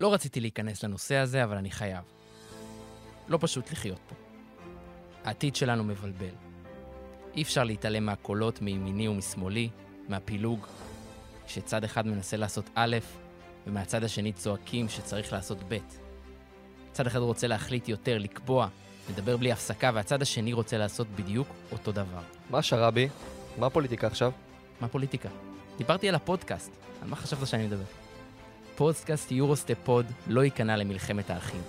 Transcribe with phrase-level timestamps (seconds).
[0.00, 2.04] לא רציתי להיכנס לנושא הזה, אבל אני חייב.
[3.28, 4.14] לא פשוט לחיות פה.
[5.24, 6.34] העתיד שלנו מבלבל.
[7.36, 9.68] אי אפשר להתעלם מהקולות מימיני ומשמאלי,
[10.08, 10.66] מהפילוג,
[11.46, 12.96] שצד אחד מנסה לעשות א',
[13.66, 15.78] ומהצד השני צועקים שצריך לעשות ב'.
[16.92, 18.68] צד אחד רוצה להחליט יותר, לקבוע,
[19.10, 22.22] לדבר בלי הפסקה, והצד השני רוצה לעשות בדיוק אותו דבר.
[22.50, 23.08] מה שרבי?
[23.58, 24.32] מה פוליטיקה עכשיו?
[24.80, 25.28] מה פוליטיקה?
[25.78, 26.72] דיברתי על הפודקאסט,
[27.02, 28.07] על מה חשבת שאני מדבר?
[28.78, 31.62] פודקאסט יורוסטפ פוד לא ייכנע למלחמת האחים.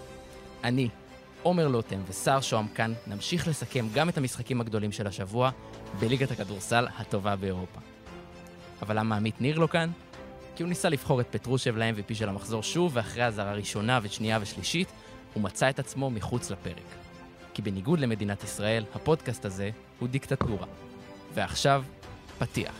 [0.63, 0.90] אני,
[1.44, 5.52] עומר לוטם וסער שוהם כאן, נמשיך לסכם גם את המשחקים הגדולים של השבוע
[6.00, 7.80] בליגת הכדורסל הטובה באירופה.
[8.81, 9.91] אבל למה עמית ניר לא כאן?
[10.55, 14.88] כי הוא ניסה לבחור את פטרושב ל-MVP של המחזור שוב, ואחרי אזהרה ראשונה ושנייה ושלישית,
[15.34, 16.95] הוא מצא את עצמו מחוץ לפרק.
[17.53, 19.70] כי בניגוד למדינת ישראל, הפודקאסט הזה
[20.00, 20.67] הוא דיקטטורה.
[21.34, 21.84] ועכשיו,
[22.39, 22.73] פתיח.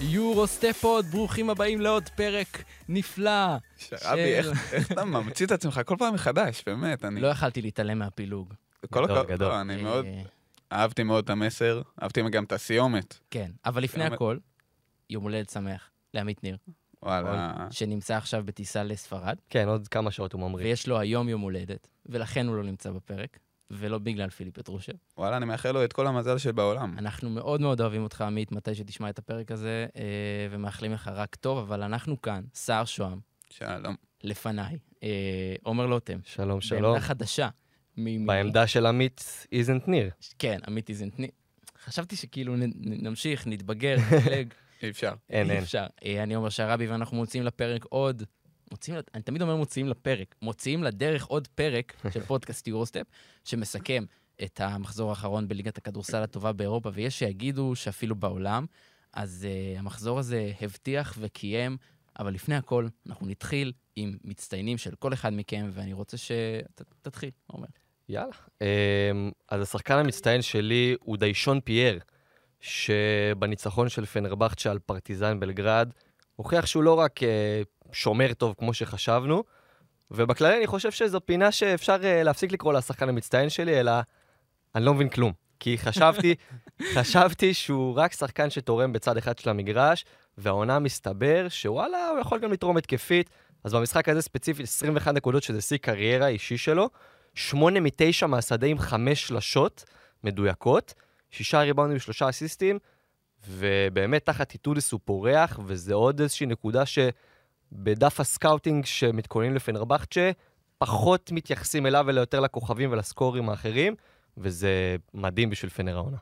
[0.00, 3.56] יורו סטפוד, ברוכים הבאים לעוד פרק נפלא.
[3.76, 4.34] שרבי,
[4.72, 7.20] איך אתה ממציא את עצמך כל פעם מחדש, באמת, אני...
[7.20, 8.54] לא יכלתי להתעלם מהפילוג.
[8.90, 9.48] כל הכבוד, גדול.
[9.48, 10.04] לא, אני מאוד...
[10.04, 10.22] אה,
[10.72, 13.18] אהבתי מאוד את המסר, אהבתי גם את הסיומת.
[13.30, 14.38] כן, אבל לפני הכל,
[15.10, 16.56] יום הולדת שמח לעמית ניר,
[17.02, 17.66] וואלה.
[17.70, 20.66] שנמצא עכשיו בטיסה לספרד, כן, עוד כמה שעות הוא ממריא.
[20.66, 23.38] ויש לו היום יום הולדת, ולכן הוא לא נמצא בפרק,
[23.70, 24.92] ולא בגלל פיליפ פטרושב.
[25.18, 26.98] וואלה, אני מאחל לו את כל המזל שבעולם.
[26.98, 30.02] אנחנו מאוד מאוד אוהבים אותך, עמית, מתי שתשמע את הפרק הזה, אה,
[30.50, 33.18] ומאחלים לך רק טוב, אבל אנחנו כאן, סער שוהם,
[33.50, 33.94] שלום.
[34.24, 35.08] לפניי, אה,
[35.62, 36.82] עומר לוטם, שלום, שלום.
[36.82, 37.48] בעמדה חדשה.
[38.26, 40.10] בעמדה של עמית איזנט ניר.
[40.38, 41.28] כן, עמית איזנטני.
[41.84, 42.72] חשבתי שכאילו נ-
[43.06, 44.52] נמשיך, נתבגר, נדלג.
[44.82, 45.14] אי אפשר.
[45.30, 45.62] אין, אי אין.
[45.62, 45.86] אפשר.
[46.04, 48.22] אה, אני אומר שהרבי ואנחנו מוציאים לפרק עוד...
[48.70, 50.34] מוציאים, אני תמיד אומר מוציאים לפרק.
[50.42, 53.06] מוציאים לדרך עוד פרק של פודקאסט יורוסטפ,
[53.44, 54.04] שמסכם
[54.44, 58.66] את המחזור האחרון בליגת הכדורסל הטובה באירופה, ויש שיגידו שאפילו בעולם.
[59.12, 61.76] אז uh, המחזור הזה הבטיח וקיים,
[62.18, 67.66] אבל לפני הכל, אנחנו נתחיל עם מצטיינים של כל אחד מכם, ואני רוצה שתתחיל, עומר.
[68.08, 68.32] יאללה.
[68.60, 71.98] אמ, אז השחקן המצטיין שלי הוא דיישון פייר,
[72.60, 75.92] שבניצחון של פנרבכצ'ה על פרטיזן בלגרד,
[76.36, 77.62] הוכיח שהוא לא רק אה,
[77.92, 79.44] שומר טוב כמו שחשבנו,
[80.10, 83.92] ובכללי אני חושב שזו פינה שאפשר אה, להפסיק לקרוא לה השחקן המצטיין שלי, אלא
[84.74, 85.32] אני לא מבין כלום.
[85.60, 86.34] כי חשבתי,
[86.94, 90.04] חשבתי שהוא רק שחקן שתורם בצד אחד של המגרש,
[90.38, 93.30] והעונה מסתבר שוואלה, הוא יכול גם לתרום התקפית.
[93.64, 96.90] אז במשחק הזה ספציפית 21 נקודות, שזה שיא קריירה אישי שלו,
[97.34, 99.84] 8 מ-9 מהשדה עם 5 שלשות
[100.24, 100.94] מדויקות,
[101.30, 102.78] 6 ריבאונדים ושלושה אסיסטים,
[103.48, 106.86] ובאמת תחת איטודיס הוא פורח, וזה עוד איזושהי נקודה
[107.70, 110.30] שבדף ה scouting שמתכוננים לפנרבכצ'ה,
[110.78, 113.94] פחות מתייחסים אליו אלא יותר לכוכבים ולסקורים האחרים,
[114.36, 116.16] וזה מדהים בשביל פנר העונה.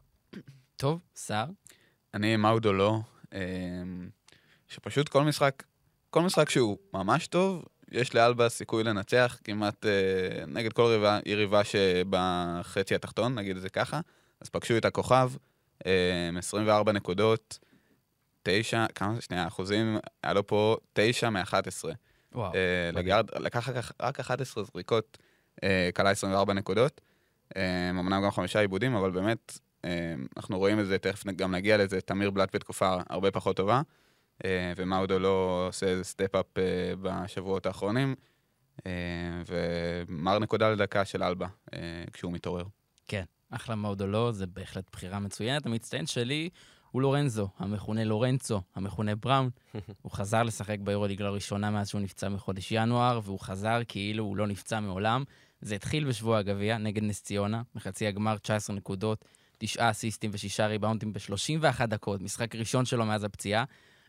[0.77, 1.47] טוב, סער?
[2.15, 2.99] אני מאודו לא,
[3.35, 4.09] אמ,
[4.69, 5.63] שפשוט כל משחק,
[6.11, 11.61] כל משחק שהוא ממש טוב, יש לאלבה סיכוי לנצח כמעט אה, נגד כל ריבה, יריבה
[11.65, 14.01] שבחצי התחתון, נגיד את זה ככה.
[14.41, 15.31] אז פגשו את הכוכב,
[15.87, 17.59] אה, 24 נקודות,
[18.51, 19.21] 9, כמה זה?
[19.21, 21.85] שנייה, אחוזים, היה לו פה 9 מ-11.
[22.35, 22.55] וואו.
[22.55, 25.19] אה, לגרד, לקח רק- רק 11 זריקות,
[25.65, 27.01] אה, כלה 24 נקודות.
[27.57, 29.91] אה, אמנם גם חמישה עיבודים, אבל באמת, אה,
[30.37, 33.83] אנחנו רואים את זה, תכף גם נגיע לזה, תמיר בלאט בתקופה הרבה פחות טובה,
[34.45, 36.63] אה, ומאודו לא עושה איזה סטפ-אפ אה,
[37.03, 38.15] בשבועות האחרונים,
[38.87, 38.93] אה,
[40.09, 41.79] ומר נקודה לדקה של אלבה אה,
[42.13, 42.65] כשהוא מתעורר.
[43.09, 45.67] כן, אחלה מאוד או לא, זה בהחלט בחירה מצוינת.
[45.67, 46.49] המצטיין שלי
[46.91, 49.51] הוא לורנזו, המכונה לורנצו, המכונה בראון.
[50.03, 54.47] הוא חזר לשחק ביורוליג לראשונה מאז שהוא נפצע מחודש ינואר, והוא חזר כאילו הוא לא
[54.47, 55.25] נפצע מעולם.
[55.61, 59.25] זה התחיל בשבוע הגביע נגד נס ציונה, מחצי הגמר 19 נקודות,
[59.59, 63.65] 9 אסיסטים ו-6 ריבאונדים ב-31 דקות, משחק ראשון שלו מאז הפציעה,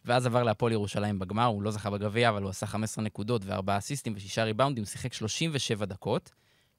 [0.06, 3.78] ואז עבר להפועל ירושלים בגמר, הוא לא זכה בגביע, אבל הוא עשה 15 נקודות ו-4
[3.78, 6.32] אסיסטים ו-6 ריבאונדים, שיחק 37 דקות,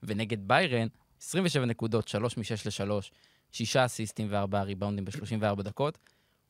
[0.03, 0.87] ונגד ביירן
[1.23, 2.43] 27 נקודות, 3 מ-6
[2.85, 3.11] ל-3,
[3.53, 5.99] 6 אסיסטים ו-4 ריבאונדים ב-34 דקות.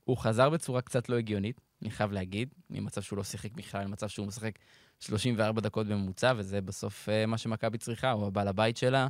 [0.05, 4.08] הוא חזר בצורה קצת לא הגיונית, אני חייב להגיד, ממצב שהוא לא שיחק בכלל למצב
[4.08, 4.58] שהוא משחק
[5.00, 9.08] 34 דקות בממוצע, וזה בסוף uh, מה שמכבי צריכה, הוא הבעל הבית שלה.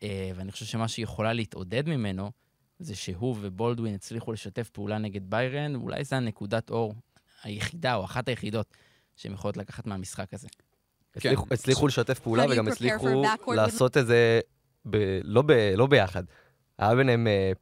[0.00, 0.02] Uh,
[0.34, 2.30] ואני חושב שמה שהיא יכולה להתעודד ממנו,
[2.78, 6.94] זה שהוא ובולדווין הצליחו לשתף פעולה נגד ביירן, אולי זה הנקודת אור
[7.42, 8.66] היחידה, או אחת היחידות,
[9.16, 10.48] שהם יכולות לקחת מהמשחק הזה.
[11.16, 11.54] הצליחו, כן.
[11.54, 13.22] הצליחו לשתף פעולה וגם הצליחו
[13.54, 14.40] לעשות את זה
[15.24, 15.42] לא,
[15.76, 16.24] לא ביחד.
[16.78, 17.52] היה ביניהם אה,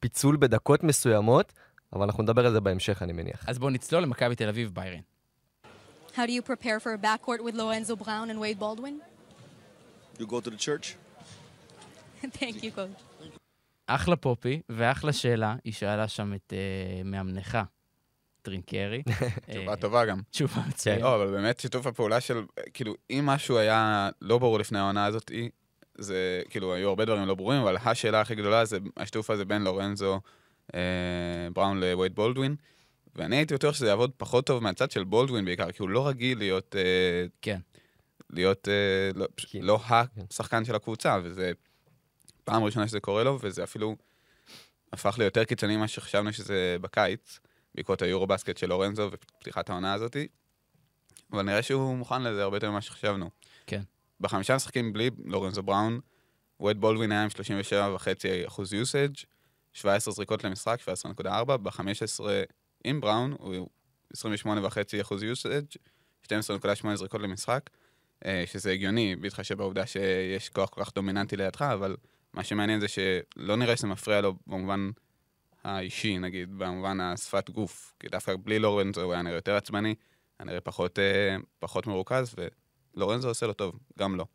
[0.00, 1.52] פיצול בדקות מסוימות,
[1.92, 3.44] אבל אנחנו נדבר על זה בהמשך, אני מניח.
[3.48, 5.00] אז בואו נצלול למכבי תל אביב, ביירן.
[6.14, 8.94] How do you prepare for a backcourt with Lorenzo Brown and Wade Baldwin?
[10.18, 10.96] You go to the church?
[12.40, 13.02] Thank you, coach.
[13.86, 17.58] אחלה פופי, ואחלה שאלה, היא שאלה שם את uh, מאמנך,
[18.42, 19.02] טרינקרי.
[19.50, 20.20] תשובה טובה גם.
[20.30, 21.00] תשובה מצוינת.
[21.02, 22.42] לא, אבל באמת שיתוף הפעולה של,
[22.74, 25.30] כאילו, אם משהו היה לא ברור לפני העונה הזאת,
[25.98, 29.62] זה, כאילו, היו הרבה דברים לא ברורים, אבל השאלה הכי גדולה זה השיתוף הזה בין
[29.62, 30.20] לורנזו
[30.74, 30.80] אה,
[31.52, 32.56] בראון לווייד בולדווין,
[33.16, 36.38] ואני הייתי בטוח שזה יעבוד פחות טוב מהצד של בולדווין בעיקר, כי הוא לא רגיל
[36.38, 36.76] להיות...
[36.76, 37.60] אה, כן.
[38.30, 39.58] להיות אה, לא, כן.
[39.62, 39.80] לא
[40.30, 41.52] השחקן של הקבוצה, וזה
[42.44, 43.96] פעם ראשונה שזה קורה לו, וזה אפילו
[44.92, 47.38] הפך ליותר קיצוני ממה שחשבנו שזה בקיץ,
[47.74, 50.16] בעקבות היורו בסקט של לורנזו ופתיחת העונה הזאת.
[51.32, 53.30] אבל נראה שהוא מוכן לזה הרבה יותר ממה שחשבנו.
[54.20, 56.00] בחמישה משחקים בלי לורנזו בראון,
[56.60, 57.28] וייד בולדווין היה עם
[58.48, 59.14] 37.5% יוסאג',
[59.72, 60.78] 17 זריקות למשחק,
[61.20, 62.24] 17.4, ב-15
[62.84, 63.68] עם בראון הוא
[64.16, 65.64] 28.5% יוסאג',
[66.26, 67.70] 12.8 זריקות למשחק,
[68.24, 71.96] אה, שזה הגיוני, בהתחשב בעובדה שיש כוח כל כך דומיננטי לידך, אבל
[72.32, 74.90] מה שמעניין זה שלא נראה שזה מפריע לו במובן
[75.64, 77.94] האישי, נגיד, במובן השפת גוף.
[78.00, 79.94] כי דווקא בלי לורנזו הוא היה נראה יותר עצבני,
[80.38, 82.34] היה נראה פחות, אה, פחות מרוכז,
[82.94, 84.26] ולורנזו עושה לו טוב, גם לא.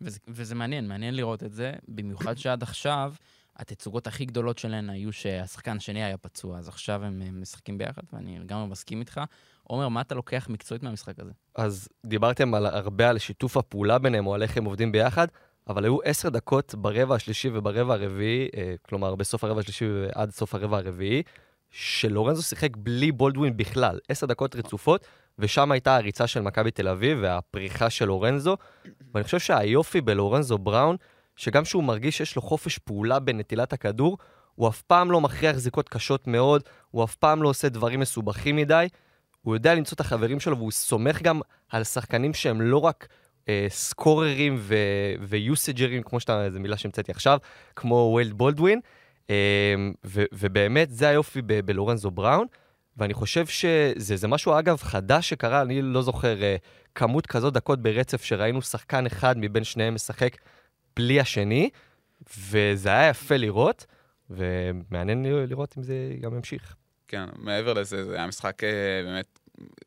[0.00, 3.14] וזה, וזה מעניין, מעניין לראות את זה, במיוחד שעד עכשיו,
[3.56, 8.38] התצוגות הכי גדולות שלהן היו שהשחקן השני היה פצוע, אז עכשיו הם משחקים ביחד, ואני
[8.38, 9.20] לגמרי מסכים איתך.
[9.62, 11.32] עומר, מה אתה לוקח מקצועית מהמשחק הזה?
[11.54, 15.26] אז דיברתם על, הרבה על שיתוף הפעולה ביניהם, או על איך הם עובדים ביחד,
[15.68, 20.54] אבל היו עשר דקות ברבע השלישי וברבע הרביעי, אה, כלומר, בסוף הרבע השלישי ועד סוף
[20.54, 21.22] הרבע הרביעי,
[21.70, 23.98] שלורנזו שיחק בלי בולדווין בכלל.
[24.08, 25.06] עשר דקות רצופות,
[25.38, 28.56] ושם הייתה הריצה של מכבי תל אביב והפריחה של לורנזו.
[29.14, 30.96] ואני חושב שהיופי בלורנזו בראון,
[31.36, 34.18] שגם שהוא מרגיש שיש לו חופש פעולה בנטילת הכדור,
[34.54, 38.56] הוא אף פעם לא מכריח זריקות קשות מאוד, הוא אף פעם לא עושה דברים מסובכים
[38.56, 38.88] מדי.
[39.42, 43.08] הוא יודע למצוא את החברים שלו, והוא סומך גם על שחקנים שהם לא רק
[43.48, 47.38] אה, סקוררים ו- ויוסג'רים, כמו שאתה, זו מילה שהמצאתי עכשיו,
[47.76, 48.80] כמו ווייד בולדווין.
[49.30, 49.74] אה,
[50.06, 52.46] ו- ובאמת, זה היופי ב- בלורנזו בראון.
[52.96, 56.56] ואני חושב שזה זה משהו, אגב, חדש שקרה, אני לא זוכר אה,
[56.94, 60.36] כמות כזאת דקות ברצף שראינו שחקן אחד מבין שניהם משחק
[60.96, 61.70] בלי השני,
[62.38, 63.86] וזה היה יפה לראות,
[64.30, 66.76] ומעניין לראות אם זה גם ימשיך.
[67.08, 69.38] כן, מעבר לזה, זה היה משחק, אה, באמת,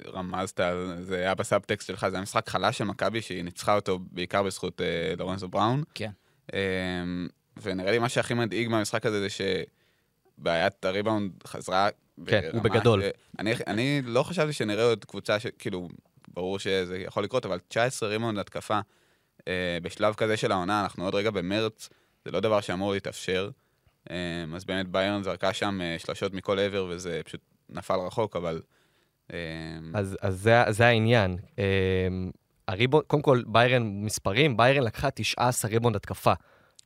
[0.06, 0.60] רמזת,
[1.01, 4.81] זה היה בסאבטקסט שלך, זה היה משחק חלש של מכבי, שהיא ניצחה אותו בעיקר בזכות
[4.81, 5.83] אה, לורנזו בראון.
[5.94, 6.12] כן.
[6.53, 6.60] אה,
[7.62, 11.89] ונראה לי מה שהכי מדאיג מהמשחק הזה זה שבעיית הריבאונד חזרה.
[12.25, 13.02] כן, ברמה הוא בגדול.
[13.02, 13.06] ש-
[13.40, 15.88] אני, אני לא חשבתי שנראה עוד קבוצה שכאילו,
[16.28, 18.80] ברור שזה יכול לקרות, אבל 19 ריבאונד התקפה
[19.48, 21.90] אה, בשלב כזה של העונה, אנחנו עוד רגע במרץ,
[22.25, 23.50] זה לא דבר שאמור להתאפשר.
[24.12, 24.16] אה,
[24.56, 28.62] אז באמת ביירן זרקה שם אה, שלשות מכל עבר, וזה פשוט נפל רחוק, אבל...
[29.34, 29.38] אה,
[29.94, 31.38] אז, אז זה, זה העניין.
[31.60, 32.08] אה,
[32.68, 36.34] הריבון, קודם כל, ביירן מספרים, ביירן לקחה 19 ריבונד התקפה.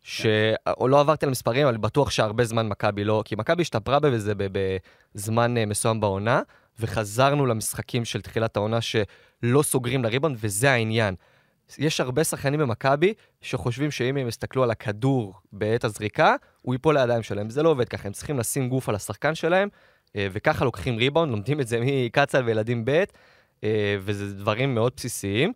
[0.02, 3.22] שלא לא עברתי על מספרים, אבל בטוח שהרבה זמן מכבי לא...
[3.26, 4.34] כי מכבי השתפרה בזה
[5.16, 6.42] בזמן אה, מסוים בעונה,
[6.80, 11.16] וחזרנו למשחקים של תחילת העונה שלא סוגרים לריבונד, וזה העניין.
[11.78, 17.24] יש הרבה שחקנים במכבי שחושבים שאם הם יסתכלו על הכדור בעת הזריקה, הוא ייפול לידיים
[17.24, 17.50] שלהם.
[17.50, 19.70] זה לא עובד ככה, הם צריכים לשים גוף על השחקן שלהם,
[20.16, 23.04] אה, וככה לוקחים ריבאונד, לומדים את זה מקצ"ל וילדים ב',
[23.64, 25.54] אה, וזה דברים מאוד בסיסיים.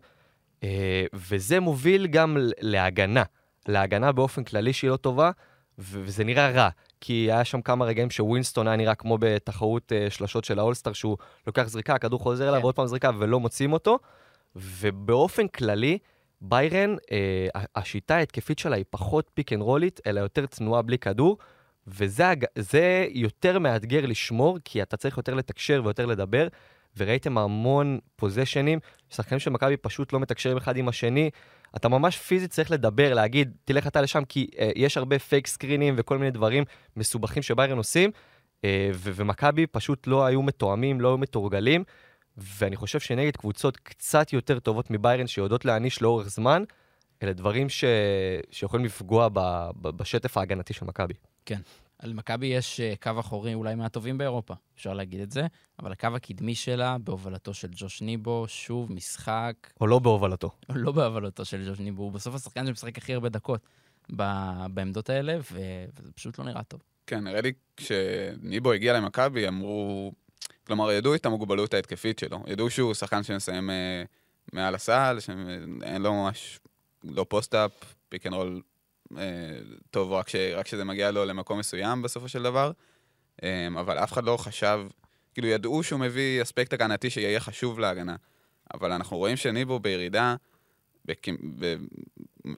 [0.64, 3.22] אה, וזה מוביל גם להגנה,
[3.68, 5.30] להגנה באופן כללי שהיא לא טובה,
[5.78, 6.68] וזה נראה רע.
[7.00, 11.16] כי היה שם כמה רגעים שווינסטון היה נראה כמו בתחרות אה, שלשות של האולסטאר, שהוא
[11.46, 12.64] לוקח זריקה, הכדור חוזר אליו, כן.
[12.64, 13.98] ועוד פעם זריקה, ולא מוצאים אותו.
[14.56, 15.98] ובאופן כללי,
[16.40, 20.82] באיירן, אה, ה- השיטה ההתקפית שלה היא פחות pick and roll ית, אלא יותר תנועה
[20.82, 21.38] בלי כדור,
[21.86, 26.48] וזה יותר מאתגר לשמור, כי אתה צריך יותר לתקשר ויותר לדבר,
[26.96, 28.78] וראיתם המון פוזשנים,
[29.10, 31.30] שחקנים של מכבי פשוט לא מתקשרים אחד עם השני.
[31.76, 35.94] אתה ממש פיזית צריך לדבר, להגיד, תלך אתה לשם, כי אה, יש הרבה פייק סקרינים
[35.96, 36.64] וכל מיני דברים
[36.96, 38.10] מסובכים שביירן עושים,
[38.64, 41.84] אה, ו- ומכבי פשוט לא היו מתואמים, לא היו מתורגלים,
[42.36, 46.62] ואני חושב שנגד קבוצות קצת יותר טובות מביירן, שיודעות להעניש לאורך זמן,
[47.22, 47.84] אלה דברים ש...
[48.50, 49.38] שיכולים לפגוע ב...
[49.80, 49.88] ב...
[49.88, 51.14] בשטף ההגנתי של מכבי.
[51.98, 55.46] על מכבי יש אה, קו אחורי אולי מהטובים באירופה, אפשר להגיד את זה,
[55.78, 60.50] אבל הקו הקדמי שלה, בהובלתו של ג'וש ניבו, שוב משחק, או לא בהובלתו.
[60.68, 63.60] לא בהובלתו של ג'וש ניבו, הוא בסוף השחקן שמשחק הכי הרבה דקות
[64.16, 66.82] ב- בעמדות האלה, ו- וזה פשוט לא נראה טוב.
[67.06, 70.12] כן, נראה לי כשניבו הגיע למכבי, אמרו...
[70.66, 72.44] כלומר, ידעו את המוגבלות ההתקפית שלו.
[72.46, 74.04] ידעו שהוא שחקן שמסיים אה,
[74.52, 76.58] מעל הסל, שאין לו ממש...
[77.04, 77.72] לא post-up,
[78.08, 78.62] pick and roll
[79.90, 82.72] טוב, רק, ש, רק שזה מגיע לו למקום מסוים בסופו של דבר.
[83.42, 84.80] אה, אבל אף אחד לא חשב...
[85.34, 88.16] כאילו, ידעו שהוא מביא אספקט הגנתי שיהיה חשוב להגנה.
[88.74, 90.36] אבל אנחנו רואים שניבו בירידה,
[91.06, 91.28] בכ-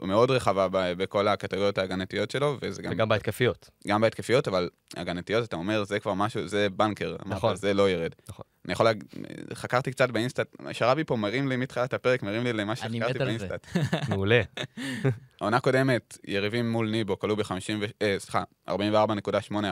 [0.02, 3.70] מאוד רחבה ב- בכל הקטגוריות ההגנתיות שלו, וזה גם, וגם בהתקפיות.
[3.88, 7.32] גם בהתקפיות, אבל הגנתיות, אתה אומר, זה כבר משהו, זה בנקר, נכון.
[7.32, 7.56] נכון.
[7.56, 8.10] זה לא ירד.
[8.28, 8.44] נכון.
[8.64, 9.04] אני יכול להגיד,
[9.54, 13.20] חקרתי קצת באינסטאט, שרבי פה מרים לי מתחילת הפרק, מרים לי למה אני שחקרתי מת
[13.20, 13.48] על זה.
[13.48, 13.66] באינסטאט.
[14.08, 14.40] מעולה.
[15.40, 17.52] העונה קודמת, יריבים מול ניבו כלו ב-50,
[18.02, 18.74] אה, סליחה, 44.8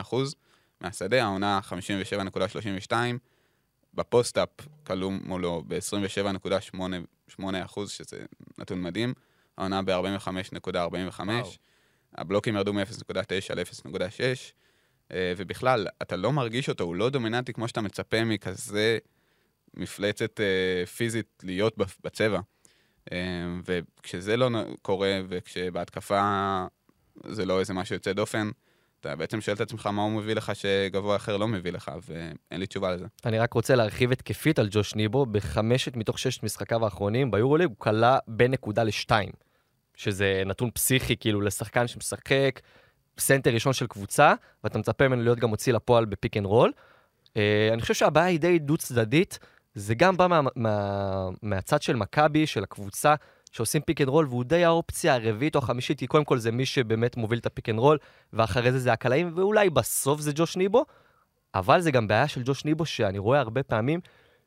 [0.01, 0.35] אחוז
[0.81, 1.59] מהשדה, העונה
[2.89, 2.93] 57.32,
[3.97, 4.49] בפוסט-אפ
[4.83, 8.25] כלו מולו ב-27.8 אחוז, שזה
[8.57, 9.13] נתון מדהים,
[9.57, 11.51] העונה ב-45.45, וואו.
[12.15, 14.21] הבלוקים ירדו מ-0.9 ל-0.6,
[15.11, 18.97] אה, ובכלל, אתה לא מרגיש אותו, הוא לא דומיננטי כמו שאתה מצפה מכזה
[19.73, 22.39] מפלצת אה, פיזית להיות בצבע.
[23.11, 23.17] אה,
[23.65, 24.49] וכשזה לא
[24.81, 26.65] קורה, וכשבהתקפה
[27.27, 28.49] זה לא איזה משהו יוצא דופן,
[29.07, 32.59] אתה בעצם שואל את עצמך מה הוא מביא לך שגבוה אחר לא מביא לך, ואין
[32.59, 33.05] לי תשובה לזה.
[33.25, 35.25] אני רק רוצה להרחיב התקפית על ג'וש ניבו.
[35.25, 39.29] בחמשת מתוך ששת משחקיו האחרונים ביורוליג הוא קלע בין נקודה לשתיים,
[39.95, 42.59] שזה נתון פסיכי, כאילו, לשחקן שמשחק
[43.19, 44.33] סנטר ראשון של קבוצה,
[44.63, 46.71] ואתה מצפה ממנו להיות גם מוציא לפועל ב pick and roll.
[47.37, 49.39] אה, אני חושב שהבעיה היא די דו-צדדית,
[49.73, 53.15] זה גם בא מה, מה, מהצד של מכבי, של הקבוצה,
[53.57, 56.65] שעושים pick and roll, והוא די האופציה הרביעית או החמישית, כי קודם כל זה מי
[56.65, 57.97] שבאמת מוביל את ה pick and roll,
[58.33, 60.85] ואחרי זה זה הקלעים, ואולי בסוף זה ג'וש ניבו,
[61.55, 63.99] אבל זה גם בעיה של ג'וש ניבו, שאני רואה הרבה פעמים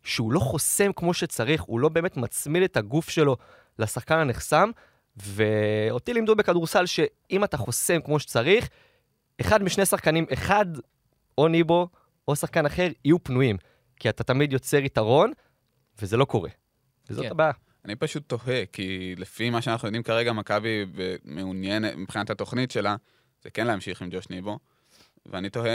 [0.03, 3.37] שהוא לא חוסם כמו שצריך, הוא לא באמת מצמיד את הגוף שלו
[3.79, 4.71] לשחקן הנחסם,
[5.17, 8.69] ואותי לימדו בכדורסל שאם אתה חוסם כמו שצריך,
[9.41, 10.67] אחד משני שחקנים, אחד
[11.39, 11.89] או ניבו
[12.29, 13.57] או שחקן אחר, יהיו פנויים.
[13.97, 15.33] כי אתה תמיד יוצר יתרון,
[16.03, 16.51] וזה לא קורה.
[17.11, 17.31] וזאת כן.
[17.31, 17.53] הבעיה.
[17.85, 20.87] אני פשוט תוהה, כי לפי מה שאנחנו יודעים כרגע, מכבי
[21.25, 22.97] מעוניינת, מבחינת התוכנית שלה,
[23.43, 24.59] זה כן להמשיך עם ג'וש ניבו,
[25.27, 25.71] ואני תוהה,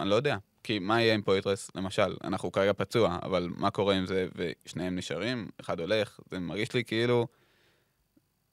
[0.00, 3.94] אני לא יודע, כי מה יהיה עם פויטרס, למשל, אנחנו כרגע פצוע, אבל מה קורה
[3.94, 7.26] עם זה, ושניהם נשארים, אחד הולך, זה מרגיש לי כאילו,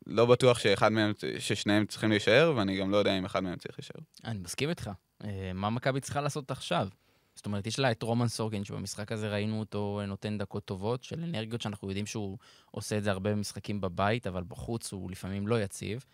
[0.07, 3.75] לא בטוח שאחד מהם, ששניהם צריכים להישאר, ואני גם לא יודע אם אחד מהם צריך
[3.79, 3.99] להישאר.
[4.25, 4.89] אני מסכים איתך.
[5.23, 6.87] אה, מה מכבי צריכה לעשות עכשיו?
[7.35, 11.23] זאת אומרת, יש לה את רומן סורגן, שבמשחק הזה ראינו אותו נותן דקות טובות של
[11.23, 12.37] אנרגיות, שאנחנו יודעים שהוא
[12.71, 16.05] עושה את זה הרבה במשחקים בבית, אבל בחוץ הוא לפעמים לא יציב.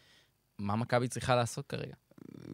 [0.59, 1.93] מה מכבי צריכה לעשות כרגע?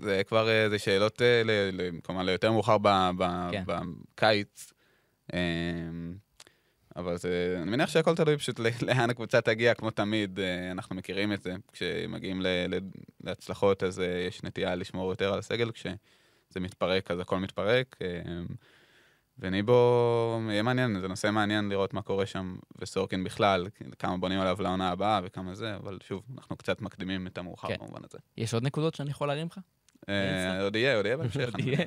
[0.02, 3.64] זה כבר, אה, זה שאלות, אה, ל- ל- כלומר, ליותר מאוחר ב- ב- כן.
[4.16, 4.74] בקיץ.
[5.34, 5.40] אה,
[6.96, 11.34] אבל זה, אני מניח שהכל תלוי פשוט לאן הקבוצה תגיע, כמו תמיד, אה, אנחנו מכירים
[11.34, 11.56] את זה.
[11.74, 12.80] כשמגיעים ל- ל-
[13.24, 15.72] להצלחות, אז יש נטייה לשמור יותר על הסגל,
[16.54, 17.96] כשזה מתפרק, אז הכל מתפרק.
[18.02, 18.08] אה,
[19.40, 23.68] וניבו, יהיה מעניין, זה נושא מעניין לראות מה קורה שם, וסורקין בכלל,
[24.00, 27.76] כמה בונים עליו לעונה הבאה וכמה זה, אבל שוב, אנחנו קצת מקדימים את המאוחר כן.
[27.80, 28.18] במובן הזה.
[28.38, 29.60] יש עוד נקודות שאני יכול להרים לך?
[30.10, 31.50] אה, עוד יהיה, עוד יהיה בהמשך.
[31.54, 31.86] עוד יהיה.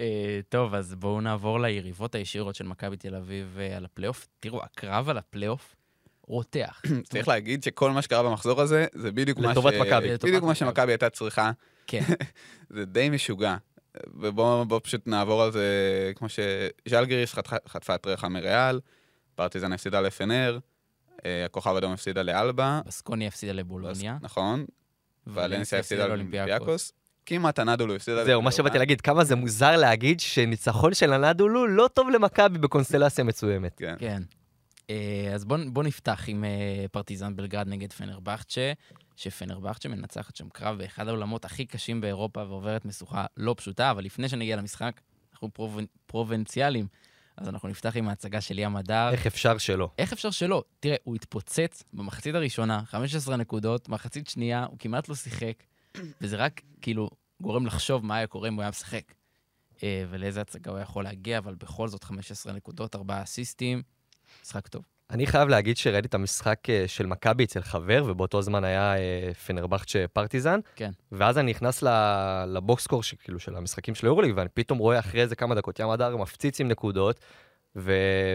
[0.00, 4.26] אה, טוב, אז בואו נעבור ליריבות הישירות של מכבי תל אביב אה, על הפלייאוף.
[4.40, 5.76] תראו, הקרב על הפלייאוף
[6.22, 6.82] רותח.
[7.10, 9.38] צריך להגיד שכל מה שקרה במחזור הזה, זה בדיוק
[10.42, 10.54] מה.
[10.54, 11.50] שמכבי הייתה צריכה.
[11.86, 12.02] כן.
[12.74, 13.56] זה די משוגע.
[14.14, 15.62] ובואו בוא פשוט נעבור על זה,
[16.16, 18.80] כמו שז'לגיריס חטפה- את רחה מריאל,
[19.34, 20.58] פרטיזן הפסידה לפנר,
[21.26, 22.80] אה, הכוכב אדום הפסידה לאלבה.
[22.86, 24.18] בסקוני הפסידה לבולוניה.
[24.20, 24.64] נכון.
[25.26, 26.92] ולנסיה הפסידה לאולימפיאקוס.
[27.26, 31.88] כמעט הנדולו הפסידה זהו, מה שבאתי להגיד, כמה זה מוזר להגיד שניצחון של הנדולו לא
[31.94, 33.82] טוב למכבי בקונסטלציה מסוימת.
[33.98, 34.22] כן.
[34.90, 38.72] אה, אז בואו בוא נפתח עם אה, פרטיזן בלגרד נגד פנרבכצ'ה,
[39.16, 44.28] שפנרבכצ'ה מנצחת שם קרב באחד העולמות הכי קשים באירופה ועוברת משוכה לא פשוטה, אבל לפני
[44.28, 45.00] שנגיע למשחק,
[45.32, 45.84] אנחנו פרובנ...
[46.06, 46.86] פרובנציאליים,
[47.36, 49.10] אז אנחנו נפתח עם ההצגה של ים הדר.
[49.10, 49.90] איך אפשר שלא?
[49.98, 50.64] איך אפשר שלא?
[50.80, 55.62] תראה, הוא התפוצץ במחצית הראשונה, 15 נקודות, מחצית שנייה, הוא כמעט לא שיחק,
[56.20, 57.10] וזה רק כאילו
[57.42, 59.14] גורם לחשוב מה היה קורה אם הוא היה משחק.
[59.82, 63.82] אה, ולאיזה הצגה הוא יכול להגיע, אבל בכל זאת 15 נקודות, 4 אסיסטים,
[64.46, 64.82] משחק טוב.
[65.10, 69.34] אני חייב להגיד שראיתי את המשחק אה, של מכבי אצל חבר, ובאותו זמן היה אה,
[69.46, 70.60] פנרבכצ'ה פרטיזן.
[70.76, 70.90] כן.
[71.12, 71.82] ואז אני נכנס
[72.46, 75.80] ל box score כאילו, של המשחקים של היורוליג, ואני פתאום רואה אחרי איזה כמה דקות
[75.80, 77.20] ים הדר מפציץ עם נקודות,
[77.76, 77.92] ו...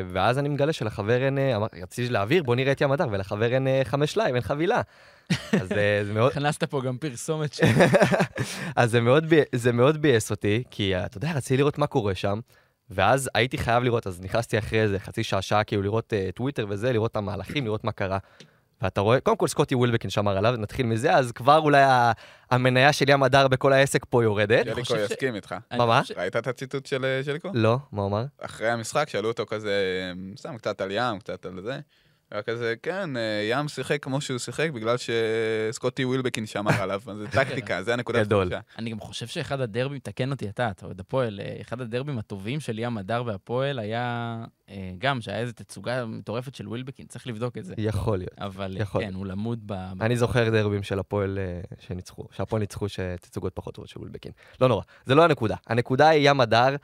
[0.08, 1.38] ואז אני מגלה שלחבר אין...
[1.38, 4.82] אה, רציתי להעביר, בוא נראה את ים הדר, ולחבר אין חמש live, אין חבילה.
[5.30, 6.32] אז זה מאוד...
[6.32, 7.66] הכנסת פה גם פרסומת של...
[8.76, 12.16] אז זה מאוד, בי- זה מאוד ביאס אותי, כי אתה יודע, רציתי לראות מה קורה
[12.16, 12.40] שם,
[12.92, 16.66] ואז הייתי חייב לראות, אז נכנסתי אחרי איזה חצי שעה, שעה, כאילו לראות uh, טוויטר
[16.70, 18.18] וזה, לראות את המהלכים, לראות מה קרה.
[18.82, 22.12] ואתה רואה, קודם כל סקוטי ווילבקין שמר עליו, נתחיל מזה, אז כבר אולי ה-
[22.52, 24.66] המניה של ים הדר בכל העסק פה יורדת.
[24.66, 25.56] ג'ליקו יסכים איתך.
[25.78, 26.02] מה?
[26.02, 27.50] חושב- ראית את הציטוט של אה, ז'ליקו?
[27.54, 28.26] לא, מה הוא אמר?
[28.42, 29.74] אחרי המשחק שאלו אותו כזה,
[30.42, 31.80] שם קצת על ים, קצת על זה,
[32.32, 37.18] היה כזה, כן, אה, ים שיחק כמו שהוא שיחק בגלל שסקוטי ווילבקין שמר עליו, אז
[37.18, 38.42] זה טקטיקה, זה הנקודה גדול.
[38.42, 38.60] החדשה.
[38.78, 42.60] אני גם חושב שאחד הדרבים, תקן אותי אתה, אתה אוהד הפועל, אה, אחד הדרבים הטובים
[42.60, 44.38] של ים הדר והפועל היה
[44.70, 47.74] אה, גם שהיה איזו תצוגה מטורפת של ווילבקין, צריך לבדוק את זה.
[47.78, 48.34] יכול להיות.
[48.38, 49.02] אבל יכול.
[49.04, 49.74] כן, הוא למוד ב...
[50.02, 51.40] אני זוכר דרבים של הפועל
[51.80, 54.32] שניצחו, שהפועל ניצחו שתצוגות פחות טובות של ווילבקין.
[54.62, 55.56] לא נורא, זה לא הנקודה.
[55.68, 56.76] הנקודה היא ים הדר,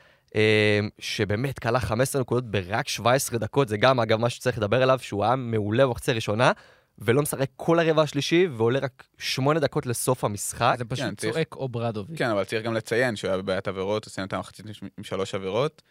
[0.98, 5.24] שבאמת כלה 15 נקודות ברק 17 דקות, זה גם אגב מה שצריך לדבר עליו, שהוא
[5.24, 6.52] היה מעולה במחצית הראשונה,
[6.98, 10.74] ולא משחק כל הרבע השלישי, ועולה רק 8 דקות לסוף המשחק.
[10.78, 12.18] זה פשוט כן, צריך- צועק או ברדוביץ'.
[12.18, 14.66] כן, אבל צריך גם לציין שהוא היה בבעיית עבירות, הוא סיים את המחצית
[14.98, 15.82] עם שלוש עבירות.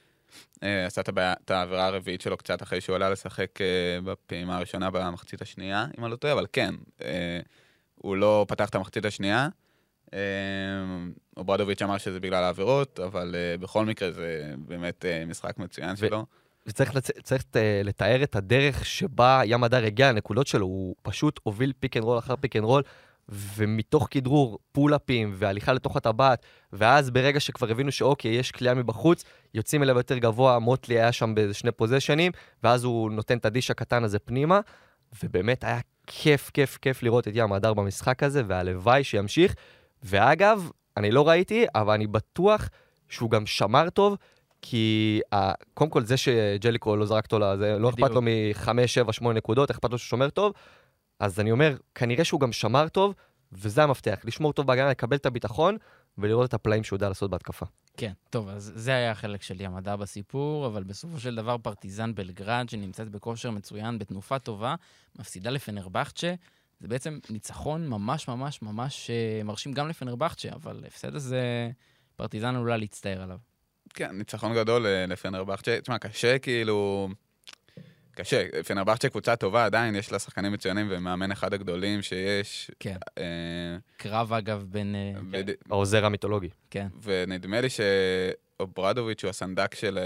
[0.63, 3.65] אה, עשה את הבעיה- את העבירה הרביעית שלו קצת אחרי שהוא עלה לשחק אה,
[4.03, 7.39] בפעימה הראשונה במחצית השנייה, אם אני לא טועה, אבל כן, אה,
[7.95, 9.47] הוא לא פתח את המחצית השנייה.
[10.13, 10.19] אה,
[11.37, 16.25] אוברדוביץ' אמר שזה בגלל העבירות, אבל אה, בכל מקרה זה באמת אה, משחק מצוין שלו.
[16.67, 17.11] וצריך לצ...
[17.23, 21.97] צריך, אה, לתאר את הדרך שבה ים הדר הגיע לנקודות שלו, הוא פשוט הוביל pick
[21.97, 22.83] and roll אחר pick and roll,
[23.29, 29.23] ומתוך כדרור, pull-up ים והליכה לתוך הטבעת, ואז ברגע שכבר הבינו שאוקיי, יש קליעה מבחוץ,
[29.53, 32.31] יוצאים אליו יותר גבוה, מוטלי היה שם באיזה שני פוזשנים,
[32.63, 34.59] ואז הוא נותן את ה dish הקטן הזה פנימה,
[35.23, 39.55] ובאמת היה כיף, כיף, כיף לראות את ים הדר במשחק הזה, והלוואי שימשיך.
[40.03, 42.69] ואגב, אני לא ראיתי, אבל אני בטוח
[43.09, 44.17] שהוא גם שמר טוב,
[44.61, 48.09] כי ה- קודם כל זה שג'ליקו לא זרק אותו לזה, לא אכפת.
[48.11, 50.53] לו מ-5, 7, 8 נקודות, אכפת לו שהוא שומר טוב.
[51.19, 53.13] אז אני אומר, כנראה שהוא גם שמר טוב,
[53.51, 55.77] וזה המפתח, לשמור טוב בהגנה, לקבל את הביטחון,
[56.17, 57.65] ולראות את הפלאים שהוא יודע לעשות בהתקפה.
[57.97, 62.15] כן, טוב, אז זה היה החלק של ים הדר בסיפור, אבל בסופו של דבר פרטיזן
[62.15, 64.75] בלגרד, שנמצאת בכושר מצוין, בתנופה טובה,
[65.19, 66.33] מפסידה לפנרבכצ'ה.
[66.79, 71.69] זה בעצם ניצחון ממש ממש ממש אה, מרשים גם לפנרבכצ'ה, אבל ההפסד הזה,
[72.15, 73.37] פרטיזן עלולה להצטער עליו.
[73.93, 75.81] כן, ניצחון גדול אה, לפנרבכצ'ה.
[75.81, 77.09] תשמע, קשה כאילו...
[78.11, 78.43] קשה.
[78.67, 82.71] פנרבכצ'ה קבוצה טובה, עדיין יש לה שחקנים מצוינים ומאמן אחד הגדולים שיש.
[82.79, 82.97] כן.
[83.17, 83.23] אה,
[83.97, 84.95] קרב, אגב, בין...
[84.95, 86.49] אה, בד- העוזר המיתולוגי.
[86.69, 86.87] כן.
[87.01, 89.99] ונדמה לי שאוברדוביץ' הוא הסנדק של,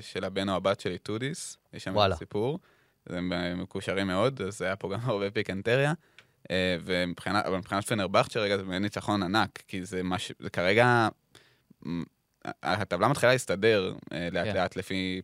[0.00, 1.56] של הבן או הבת של איטודיס.
[1.72, 2.16] יש שם וואלה.
[2.16, 2.54] סיפור.
[2.54, 2.60] אז
[3.16, 5.92] הם אה, מקושרים מאוד, אז היה פה גם הרבה פיקנטריה.
[6.50, 10.32] אה, ומבחינת, אבל מבחינת פנרבכצ'ה רגע זה באמת ניצחון ענק, כי זה מה ש...
[10.38, 11.08] זה כרגע...
[11.86, 12.02] מ,
[12.62, 14.54] הטבלה מתחילה להסתדר אה, לאט כן.
[14.56, 15.20] לאט לפי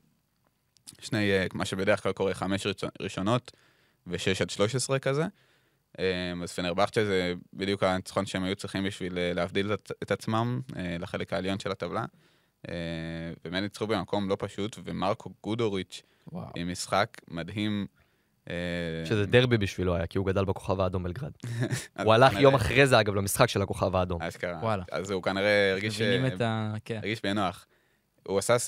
[1.01, 2.67] שני, אה, מה שבדרך כלל קורה, חמש
[3.01, 3.53] ראשונות
[4.07, 5.25] ושש עד שלוש עשרה כזה.
[5.99, 10.97] אה, אז פנרבכצ'ה זה בדיוק הניצחון שהם היו צריכים בשביל אה, להבדיל את- עצמם אה,
[11.01, 12.05] לחלק העליון של הטבלה.
[12.69, 12.75] אה,
[13.45, 16.47] באמת ניצחו במקום לא פשוט, ומרקו גודוריץ' וואו.
[16.57, 17.87] עם משחק מדהים.
[18.51, 18.55] אה,
[19.05, 21.33] שזה דרבי בשבילו היה, כי הוא גדל בכוכב האדום בלגרד.
[22.05, 24.23] הוא הלך כנראה- יום אחרי זה, אגב, למשחק של הכוכב האדום.
[24.23, 24.59] אשכרה.
[24.63, 24.85] וואלה.
[24.93, 26.01] אז הוא כנראה הרגיש...
[26.01, 26.75] מבינים אה, את ה...
[26.85, 26.97] כן.
[26.97, 27.67] הרגיש בנוח.
[28.27, 28.59] הוא עשה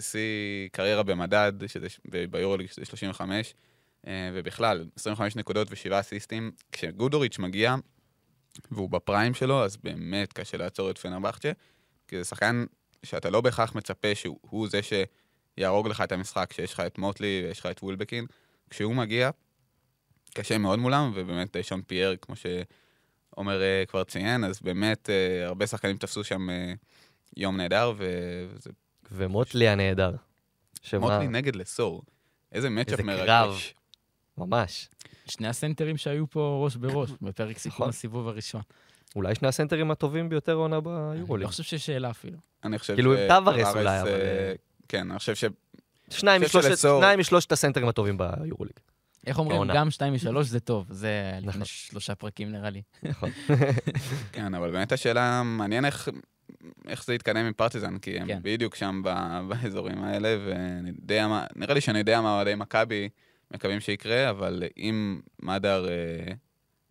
[0.00, 1.86] שיא, קריירה במדד, שזה
[2.30, 3.54] ביורוליג שזה 35,
[4.06, 6.50] אה, ובכלל, 25 נקודות ושבעה אסיסטים.
[6.72, 7.74] כשגודוריץ' מגיע,
[8.70, 11.52] והוא בפריים שלו, אז באמת קשה לעצור את פנרבכצ'ה,
[12.08, 12.64] כי זה שחקן
[13.02, 17.42] שאתה לא בהכרח מצפה שהוא הוא זה שיהרוג לך את המשחק, שיש לך את מוטלי
[17.44, 18.26] ויש לך את וולבקין.
[18.70, 19.30] כשהוא מגיע,
[20.34, 25.46] קשה מאוד מולם, ובאמת אה, שון פייר, כמו שעומר אה, כבר ציין, אז באמת אה,
[25.46, 26.48] הרבה שחקנים תפסו שם
[27.36, 28.70] יום נהדר, וזה
[29.12, 30.14] ומוטלי הנהדר.
[30.82, 32.02] שמה, מוטלי נגד לסור.
[32.52, 33.26] איזה מצ'אפ איזה מרגש.
[33.26, 34.46] קרב.
[34.46, 34.88] ממש.
[35.26, 37.88] שני הסנטרים שהיו פה ראש בראש, בפרק סיכום נכון.
[37.88, 38.62] הסיבוב הראשון.
[39.16, 40.84] אולי שני הסנטרים הטובים ביותר עונה אני
[41.18, 41.42] ביורוליג.
[41.44, 42.38] לא חושב שיש שאלה אפילו.
[42.64, 43.18] אני חושב כאילו, ש...
[43.18, 44.52] עם טווארס טווארס, אולי, אבל, אה, אה,
[44.88, 45.44] כן, אני חושב ש...
[46.10, 48.72] שניים אני משלושת- שלסור- שניים משלושת הסנטרים הטובים ביורוליג.
[49.26, 49.74] איך אומרים, בעונה.
[49.74, 51.62] גם 2 מ-3 זה טוב, זה לפני נכון.
[51.64, 52.82] שלושה פרקים נראה לי.
[53.02, 53.30] נכון.
[54.32, 56.08] כן, אבל באמת השאלה, מעניין איך,
[56.88, 58.38] איך זה יתקדם עם פרטיזן, כי הם כן.
[58.42, 59.10] בדיוק שם ב,
[59.48, 63.08] באזורים האלה, ונראה לי שאני יודע מה אוהדי מכבי
[63.54, 66.32] מקווים שיקרה, אבל אם מדר אה,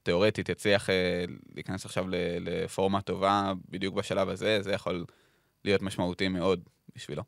[0.03, 2.05] תיאורטית יצליח אה, להיכנס עכשיו
[2.39, 5.05] לפורמה טובה בדיוק בשלב הזה, זה יכול
[5.65, 6.59] להיות משמעותי מאוד
[6.95, 7.23] בשבילו.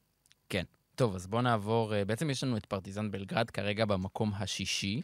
[0.95, 5.01] טוב, אז בואו נעבור, אה, בעצם יש לנו את פרטיזן בלגרד כרגע במקום השישי,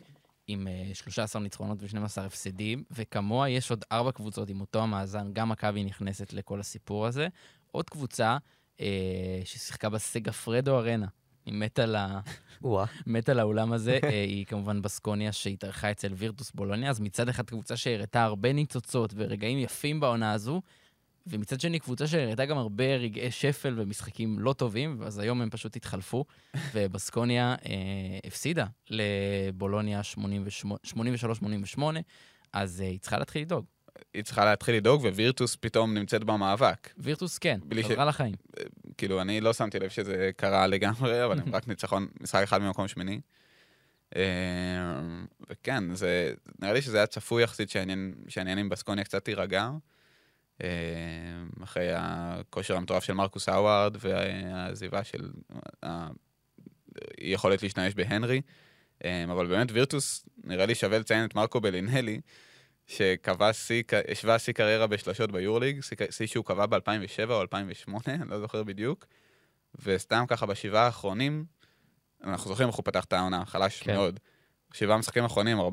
[0.48, 5.50] עם אה, 13 ניצחונות ו-12 הפסדים, וכמוה יש עוד ארבע קבוצות עם אותו המאזן, גם
[5.50, 7.28] מכבי נכנסת לכל הסיפור הזה.
[7.72, 8.38] עוד קבוצה
[8.82, 11.08] אה, ששיחקה בסגפרדו ארנה,
[11.50, 12.20] היא מתה על ה...
[12.62, 12.86] וואה.
[13.08, 17.50] מת על האולם הזה, אה, היא כמובן בסקוניה שהתארחה אצל וירטוס בולוניה, אז מצד אחד
[17.50, 20.62] קבוצה שהראתה הרבה ניצוצות ורגעים יפים בעונה הזו,
[21.28, 25.76] ומצד שני קבוצה שהראתה גם הרבה רגעי שפל ומשחקים לא טובים, אז היום הם פשוט
[25.76, 26.26] התחלפו,
[26.74, 30.02] ובסקוניה אה, הפסידה לבולוניה
[31.78, 31.82] 83-88,
[32.54, 33.66] אז אה, היא צריכה להתחיל לדאוג.
[34.14, 36.90] היא צריכה להתחיל לדאוג, ווירטוס פתאום נמצאת במאבק.
[36.98, 38.36] וירטוס כן, בלי ש- חזרה לחיים.
[38.98, 42.88] כאילו, אני לא שמתי לב שזה קרה לגמרי, אבל הם רק ניצחון, משחק אחד ממקום
[42.88, 43.20] שמיני.
[44.16, 44.22] אה,
[45.50, 49.70] וכן, זה, נראה לי שזה היה צפוי יחסית שהעניין- עם בסקוניה קצת תירגע.
[50.64, 50.68] אה,
[51.64, 55.30] אחרי הכושר המטורף של מרקוס האווארד והעזיבה של
[57.22, 58.42] היכולת להשתמש בהנרי.
[59.06, 62.22] אה, אבל באמת וירטוס, נראה לי שווה לציין את מרקו בלינלי,
[62.90, 68.40] שקבע שיא, השווה שיא קריירה בשלשות ביורליג, שיא שהוא קבע ב-2007 או 2008, אני לא
[68.40, 69.06] זוכר בדיוק.
[69.84, 71.46] וסתם ככה בשבעה האחרונים,
[72.24, 73.94] אנחנו זוכרים איך הוא פתח את העונה, חלש כן.
[73.94, 74.20] מאוד.
[74.74, 75.64] שבעה משחקים אחרונים, 14.3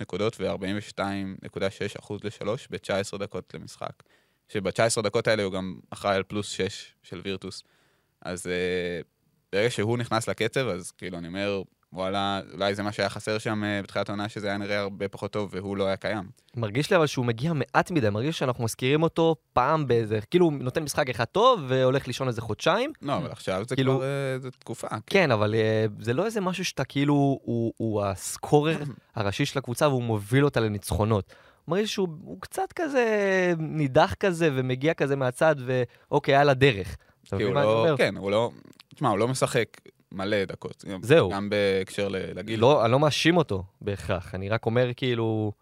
[0.00, 4.02] נקודות ו-42.6 אחוז לשלוש ב-19 דקות למשחק.
[4.48, 7.62] שב-19 דקות האלה הוא גם אחראי על פלוס 6 של וירטוס.
[8.22, 9.06] אז uh,
[9.52, 11.62] ברגע שהוא נכנס לקצב, אז כאילו, אני אומר,
[11.96, 15.30] וואלה, אולי זה מה שהיה חסר שם uh, בתחילת העונה, שזה היה נראה הרבה פחות
[15.30, 16.24] טוב והוא לא היה קיים.
[16.56, 20.52] מרגיש לי אבל שהוא מגיע מעט מדי, מרגיש שאנחנו מזכירים אותו פעם באיזה, כאילו הוא
[20.52, 22.92] נותן משחק אחד טוב והולך לישון איזה חודשיים.
[23.02, 24.02] לא, אבל עכשיו זה כאילו- כבר,
[24.38, 24.86] uh, זה תקופה.
[25.06, 28.78] כן, אבל אה, זה לא איזה משהו שאתה כאילו, הוא, הוא הסקורר
[29.16, 31.34] הראשי של הקבוצה והוא מוביל אותה לניצחונות.
[31.68, 33.04] מרגיש שהוא הוא קצת כזה
[33.58, 36.96] נידח כזה ומגיע כזה מהצד ואוקיי, על הדרך.
[37.38, 37.94] כי הוא לא?
[37.98, 38.50] כן, הוא לא,
[38.94, 39.68] תשמע, הוא לא משחק
[40.12, 40.84] מלא דקות.
[41.02, 41.30] זהו.
[41.30, 42.60] גם בהקשר לגיל.
[42.60, 45.52] לא, אני לא מאשים אותו בהכרח, אני רק אומר כאילו,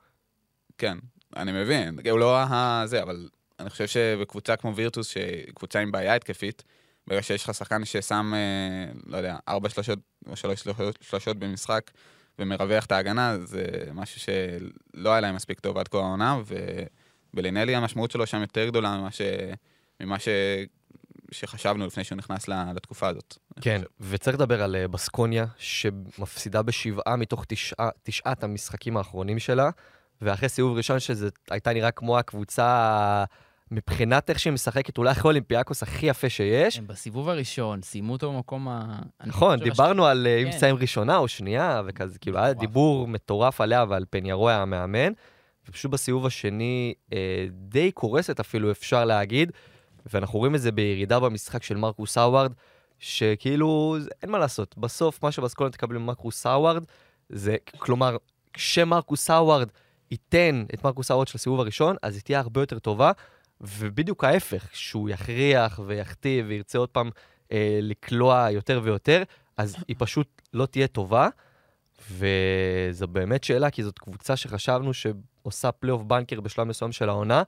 [0.79, 0.99] כן,
[1.37, 1.99] אני מבין.
[2.11, 2.83] הוא לא ה...
[2.87, 3.29] זה, אבל
[3.61, 6.63] אני חושב שבקבוצה כמו וירטוס, שקבוצה עם בעיה התקפית,
[7.07, 11.91] ברגע שיש לך שחקן ששם, אה, לא יודע, ארבע שלושות או שלוש שלושות- שלושות במשחק,
[12.39, 16.39] ומרווח את ההגנה, זה משהו שלא היה להם מספיק טוב עד כה העונה,
[17.35, 19.21] ובלינלי המשמעות שלו שם יותר גדולה ממה, ש...
[20.01, 20.29] ממה ש...
[21.35, 23.39] שחשבנו לפני שהוא נכנס לתקופה הזאת.
[23.61, 23.81] כן.
[24.01, 29.71] וצריך לדבר על אה, בסקוניה, שמפסידה בשבעה מתוך תשעה, תשעת המשחקים האחרונים שלה,
[30.23, 33.25] ואחרי סיבוב ראשון שזה הייתה נראה כמו הקבוצה,
[33.71, 36.79] מבחינת איך שהיא משחקת, אולי אחרי אולימפיאקוס הכי יפה שיש.
[36.79, 38.99] הם בסיבוב הראשון סיימו אותו במקום ה...
[39.27, 40.57] נכון, דיברנו על אה, אם כן.
[40.57, 42.53] מסיים ראשונה או שנייה, וכזה, כאילו, היה.
[42.53, 45.13] דיבור מטורף עליה ועל פניארו היה המאמן,
[45.69, 49.53] ופשוט בסיבוב השני אה, די קורסת אפילו, אפשר להגיד,
[50.13, 52.53] ואנחנו רואים את זה בירידה במשחק של מרקוס האווארד,
[52.99, 56.85] שכאילו, אין מה לעשות, בסוף מה שבסקולה תקבל ממרקוס האווארד,
[57.29, 58.17] זה, כלומר,
[58.53, 59.69] כשמרקוס האווארד
[60.11, 63.13] ייתן את מרקוס האווארד של הסיבוב הראשון, אז היא תהיה הרבה יותר טובה,
[63.61, 67.11] ובדיוק ההפך, שהוא יכריח ויכתיב וירצה עוד פעם
[67.53, 69.23] אה, לקלוע יותר ויותר,
[69.57, 71.29] אז היא פשוט לא תהיה טובה.
[72.11, 77.43] וזו באמת שאלה, כי זאת קבוצה שחשבנו שעושה פלייאוף banker בשלב מסוים של העונה,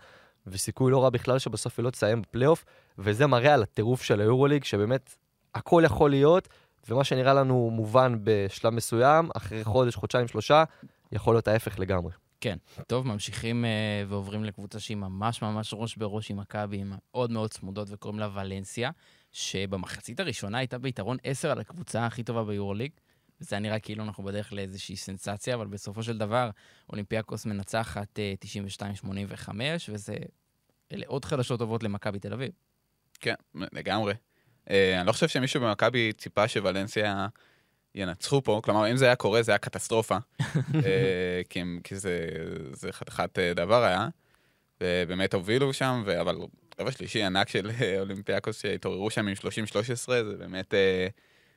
[0.47, 2.65] וסיכוי לא רע בכלל שבסוף היא לא תסיים בפלייאוף,
[2.99, 5.17] וזה מראה על הטירוף של היורוליג, שבאמת
[5.55, 6.49] הכל יכול להיות,
[6.89, 10.65] ומה שנראה לנו מובן בשלב מסוים, אחרי חודש, חודשיים, שלושה,
[11.13, 12.13] יכול להיות ההפך לגמרי.
[12.87, 17.51] טוב, ממשיכים uh, ועוברים לקבוצה שהיא ממש ממש ראש בראש עם מכבי, עם מאוד מאוד
[17.51, 18.91] צמודות, וקוראים לה ולנסיה,
[19.33, 22.91] שבמחצית הראשונה הייתה ביתרון 10 על הקבוצה הכי טובה ביורוליג.
[23.41, 26.51] וזה היה נראה כאילו אנחנו בדרך לאיזושהי סנסציה, אבל בסופו של דבר,
[26.91, 29.03] אולימפיאקוס מנצחת uh,
[29.45, 29.51] 92-85,
[29.89, 30.17] וזה...
[30.93, 32.51] אלה עוד חדשות טובות למכבי תל אביב.
[33.21, 34.15] כן, לגמרי.
[34.71, 37.27] אה, אני לא חושב שמישהו במכבי ציפה שוולנסיה
[37.95, 40.17] ינצחו פה, כלומר, אם זה היה קורה, זה היה קטסטרופה.
[40.85, 42.29] אה, כי, הם- כי זה,
[42.73, 44.09] זה חתיכת אה, דבר היה.
[44.81, 46.37] ובאמת הובילו שם, ו- אבל
[46.81, 49.45] רבע שלישי ענק של אה, אולימפיאקוס שהתעוררו שם עם 30-13,
[50.07, 51.07] זה באמת אה,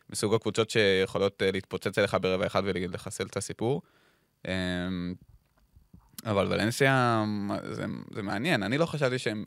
[0.10, 3.82] מסוג הקבוצות שיכולות אה, להתפוצץ אליך ברבע אחד ולחסל את הסיפור.
[4.48, 4.54] אה,
[6.26, 7.26] אבל ולנסיה,
[7.72, 9.46] זה, זה מעניין, אני לא חשבתי שהם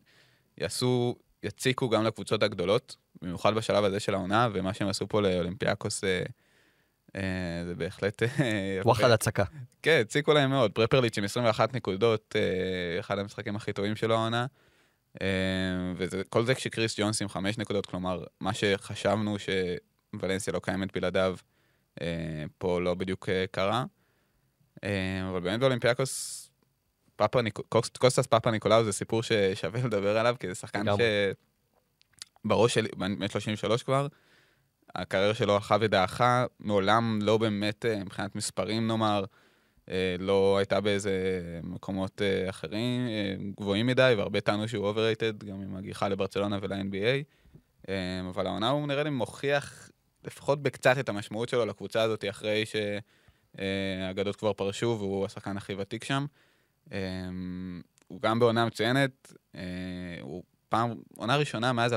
[0.58, 6.04] יעשו, יציקו גם לקבוצות הגדולות, במיוחד בשלב הזה של העונה, ומה שהם עשו פה לאולימפיאקוס
[6.04, 6.22] אה,
[7.16, 8.22] אה, זה בהחלט...
[8.22, 8.80] אה.
[8.84, 9.44] וואחד הצקה.
[9.82, 10.72] כן, הציקו להם מאוד.
[10.72, 14.46] פרפרליץ' עם 21 נקודות, אה, אחד המשחקים הכי טובים שלו העונה.
[15.22, 15.26] אה,
[15.96, 19.36] וכל זה כשקריס ג'ונס עם 5 נקודות, כלומר, מה שחשבנו
[20.16, 21.36] שוולנסיה לא קיימת בלעדיו,
[22.00, 23.84] אה, פה לא בדיוק אה, קרה.
[24.84, 26.42] אה, אבל באמת באולימפיאקוס,
[27.16, 27.58] פאפה ניק...
[27.68, 31.04] קוס- קוסטס פאפה ניקולאו זה סיפור ששווה לדבר עליו, כי זה שחקן לגמרי.
[32.44, 34.06] שבראש שלי, בן 33 כבר,
[34.94, 39.24] הקריירה שלו הלכה ודעכה, מעולם לא באמת, אה, מבחינת מספרים נאמר,
[39.88, 41.12] אה, לא הייתה באיזה
[41.62, 43.06] מקומות אה, אחרים,
[43.60, 47.24] גבוהים מדי, והרבה טענו שהוא overrated, גם עם הגיחה לברצלונה ול-NBA.
[48.30, 49.90] אבל העונה הוא נראה לי מוכיח
[50.24, 52.64] לפחות בקצת את המשמעות שלו לקבוצה הזאת, אחרי
[53.56, 56.26] שהאגדות כבר פרשו והוא השחקן הכי ותיק שם.
[56.92, 56.98] אה,
[58.08, 59.60] הוא גם בעונה מצוינת, אה,
[60.20, 61.96] הוא פעם, עונה ראשונה מאז 2012-2013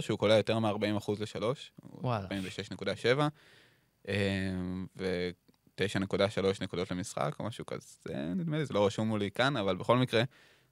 [0.00, 1.44] שהוא קולע יותר מ-40% ל-3.
[1.82, 2.26] וואלה.
[4.06, 4.10] 46.7,
[4.96, 9.98] ו-9.3 נקודות למשחק או משהו כזה, נדמה לי, זה לא רשום מולי כאן, אבל בכל
[9.98, 10.22] מקרה,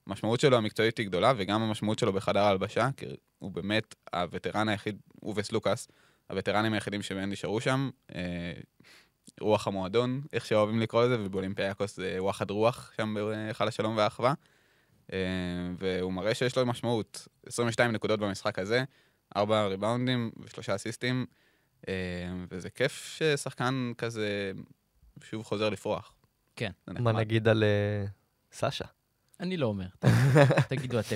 [0.07, 3.05] המשמעות שלו המקצועית היא גדולה, וגם המשמעות שלו בחדר ההלבשה, כי
[3.39, 5.87] הוא באמת הווטרן היחיד, הוא וסלוקאס,
[6.29, 7.89] הווטרנים היחידים שבהם נשארו שם.
[8.15, 8.53] אה,
[9.41, 14.33] רוח המועדון, איך שאוהבים לקרוא לזה, ובאולימפיאקוס זה וואחד רוח, שם בהיכל השלום והאחווה.
[15.13, 15.17] אה,
[15.77, 17.27] והוא מראה שיש לו משמעות.
[17.45, 18.83] 22 נקודות במשחק הזה,
[19.35, 21.25] 4 ריבאונדים ושלושה אסיסטים,
[21.87, 21.93] אה,
[22.51, 24.51] וזה כיף ששחקן כזה
[25.23, 26.13] שוב חוזר לפרוח.
[26.55, 26.71] כן.
[26.87, 27.11] מה.
[27.11, 28.05] נגיד על אה,
[28.51, 28.85] סאשה?
[29.41, 29.85] אני לא אומר,
[30.69, 31.15] תגידו אתם.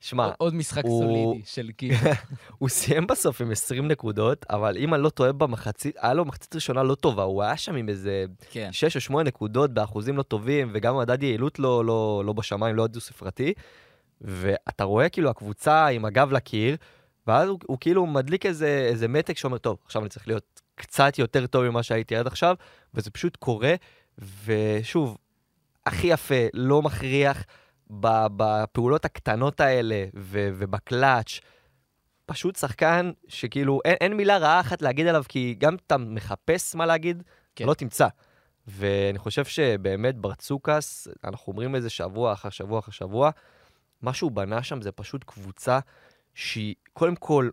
[0.00, 1.94] שמע, עוד משחק סולידי של קיל.
[2.58, 6.54] הוא סיים בסוף עם 20 נקודות, אבל אם אני לא טועה במחצית, היה לו מחצית
[6.54, 8.68] ראשונה לא טובה, הוא היה שם עם איזה כן.
[8.72, 12.86] 6 או 8 נקודות באחוזים לא טובים, וגם מדד יעילות לא, לא, לא בשמיים, לא
[12.86, 13.52] דו-ספרתי.
[14.20, 16.76] ואתה רואה כאילו הקבוצה עם הגב לקיר,
[17.26, 21.18] ואז הוא, הוא כאילו מדליק איזה, איזה מתק שאומר, טוב, עכשיו אני צריך להיות קצת
[21.18, 22.56] יותר טוב ממה שהייתי עד עכשיו,
[22.94, 23.74] וזה פשוט קורה,
[24.44, 25.18] ושוב,
[25.86, 27.44] הכי יפה, לא מכריח
[28.36, 31.40] בפעולות הקטנות האלה ו- ובקלאץ'.
[32.26, 36.86] פשוט שחקן שכאילו אין, אין מילה רעה אחת להגיד עליו, כי גם אתה מחפש מה
[36.86, 37.22] להגיד.
[37.56, 37.66] כן.
[37.66, 38.08] לא תמצא.
[38.66, 43.30] ואני חושב שבאמת ברצוקס, אנחנו אומרים את זה שבוע אחר שבוע אחר שבוע,
[44.02, 45.78] מה שהוא בנה שם זה פשוט קבוצה
[46.34, 47.50] שהיא קודם כל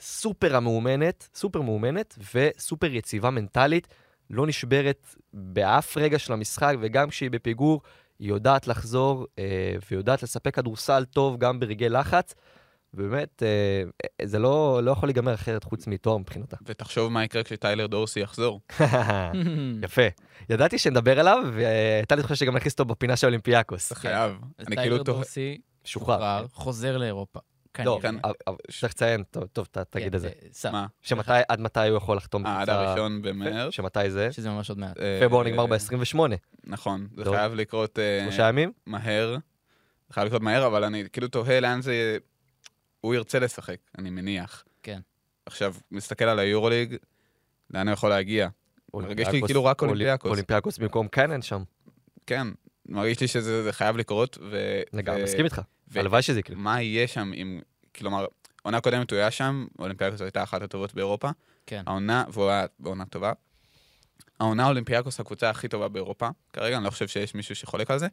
[0.00, 3.88] סופר המאומנת, סופר מאומנת וסופר יציבה מנטלית,
[4.30, 7.80] לא נשברת באף רגע של המשחק, וגם כשהיא בפיגור,
[8.18, 12.34] היא יודעת לחזור אה, ויודעת לספק כדורסל טוב גם ברגעי לחץ.
[12.94, 16.56] באמת, אה, זה לא, לא יכול להיגמר אחרת חוץ מתואר מבחינתה.
[16.66, 18.60] ותחשוב מה יקרה כשטיילר דורסי יחזור.
[19.84, 20.02] יפה.
[20.50, 23.86] ידעתי שנדבר עליו, והייתה לי תחושה שגם נכניס אותו בפינה של אולימפיאקוס.
[23.86, 24.32] אתה חייב.
[24.58, 25.16] אני טיילר כאילו תוהה...
[25.16, 25.58] דורסי.
[25.84, 27.40] שוחרר, חוזר לאירופה.
[27.78, 28.12] לא, כנראה.
[28.12, 28.18] כן.
[28.24, 30.30] אבל- אבל צריך לציין, טוב, תגיד כן, את זה.
[30.64, 30.86] אה, מה?
[31.02, 33.72] שמתי, עד מתי הוא יכול לחתום אה, עד הראשון במרץ.
[33.74, 34.32] שמתי זה?
[34.32, 34.98] שזה ממש עוד מעט.
[35.00, 36.18] אה, פברואר נגמר אה, ב-28,
[36.64, 37.24] נכון, זה.
[37.24, 38.72] חייב לקרות שלושה ימים?
[38.86, 39.36] מהר.
[40.08, 42.18] זה חייב לקרות מהר, אבל אני כאילו תוהה לאן זה...
[43.00, 44.64] הוא ירצה לשחק, אני מניח.
[44.82, 45.00] כן.
[45.46, 46.96] עכשיו, מסתכל על היורוליג,
[47.70, 48.48] לאן הוא יכול להגיע?
[48.94, 50.30] מרגיש לי כאילו רק אולי- אולימפיאקוס.
[50.30, 51.62] אולימפיאקוס במקום קנן שם.
[52.26, 52.46] כן,
[52.88, 54.80] מרגיש לי שזה זה חייב לקרות, ו...
[54.92, 55.60] לגמרי, מסכים איתך.
[55.94, 56.56] הלוואי שזה יקרה.
[56.56, 57.60] מה יהיה שם אם...
[57.94, 58.26] כלומר,
[58.62, 61.30] עונה קודמת הוא היה שם, אולימפיאקוס הייתה אחת הטובות באירופה.
[61.66, 61.82] כן.
[61.86, 63.32] העונה, והוא היה בעונה טובה.
[64.40, 68.06] העונה אולימפיאקוס הקבוצה הכי טובה באירופה, כרגע, אני לא חושב שיש מישהו שחולק על זה.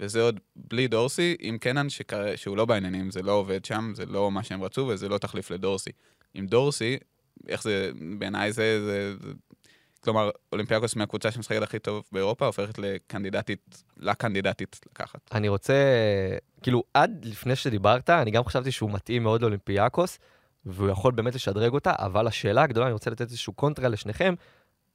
[0.00, 2.12] וזה עוד בלי דורסי, עם קנן שכ...
[2.36, 5.50] שהוא לא בעניינים, זה לא עובד שם, זה לא מה שהם רצו, וזה לא תחליף
[5.50, 5.90] לדורסי.
[6.34, 6.98] עם דורסי,
[7.48, 9.32] איך זה, בעיניי זה, זה, זה...
[10.04, 15.20] כלומר, אולימפיאקוס מהקבוצה שמשחקת הכי טוב באירופה, הופכת לקנדידטית, לקנדידטית לקחת.
[15.32, 15.74] אני רוצה,
[16.62, 20.18] כאילו, עד לפני שדיברת, אני גם חשבתי שהוא מתאים מאוד לאולימפיאקוס,
[20.66, 24.34] והוא יכול באמת לשדרג אותה, אבל השאלה הגדולה, אני רוצה לתת איזשהו קונטרה לשניכם,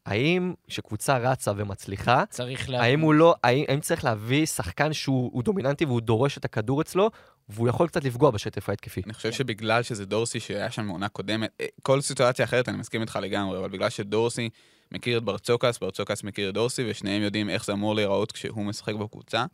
[0.05, 2.81] האם כשקבוצה רצה ומצליחה, צריך לה...
[2.81, 6.81] האם הוא לא, האם, האם צריך להביא שחקן שהוא הוא דומיננטי והוא דורש את הכדור
[6.81, 7.09] אצלו,
[7.49, 9.01] והוא יכול קצת לפגוע בשטף ההתקפי?
[9.05, 13.01] אני חושב שבגלל שזה דורסי שהיה שם מעונה קודמת, אה, כל סיטואציה אחרת, אני מסכים
[13.01, 14.49] איתך לגמרי, אבל בגלל שדורסי
[14.91, 18.93] מכיר את ברצוקס, ברצוקס מכיר את דורסי, ושניהם יודעים איך זה אמור להיראות כשהוא משחק
[18.95, 19.45] בקבוצה,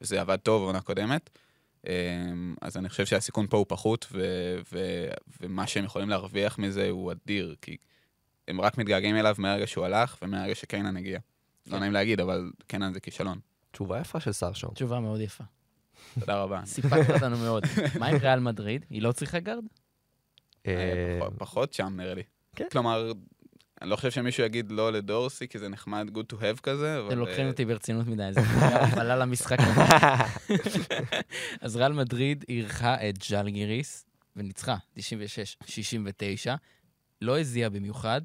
[0.00, 1.30] וזה עבד טוב בעונה קודמת.
[1.86, 1.92] אה,
[2.62, 5.08] אז אני חושב שהסיכון פה הוא פחות, ו- ו-
[5.40, 7.76] ומה שהם יכולים להרוויח מזה הוא אדיר, כי
[8.48, 11.18] הם רק מתגעגעים אליו מהרגע שהוא הלך ומהרגע שקיינן הגיע.
[11.66, 13.38] לא נעים להגיד, אבל קיינן זה כישלון.
[13.72, 14.68] תשובה יפה של שר שם.
[14.74, 15.44] תשובה מאוד יפה.
[16.20, 16.60] תודה רבה.
[16.74, 17.62] סיפקת אותנו מאוד.
[17.98, 18.84] מה עם ריאל מדריד?
[18.90, 19.64] היא לא צריכה גארד?
[20.66, 22.22] אה, אה, פחות- פחות שם נראה לי.
[22.56, 22.66] כן.
[22.72, 23.12] כלומר,
[23.82, 27.06] אני לא חושב שמישהו יגיד לא לדורסי, כי זה נחמד good to have כזה.
[27.08, 28.40] אתם לוקחים אה, אותי ברצינות מדי, זה
[29.00, 29.58] עלה למשחק.
[31.60, 35.00] אז ריאל מדריד אירחה את ז'אלגיריס וניצחה, 96-69.
[37.22, 38.20] לא הזיעה במיוחד.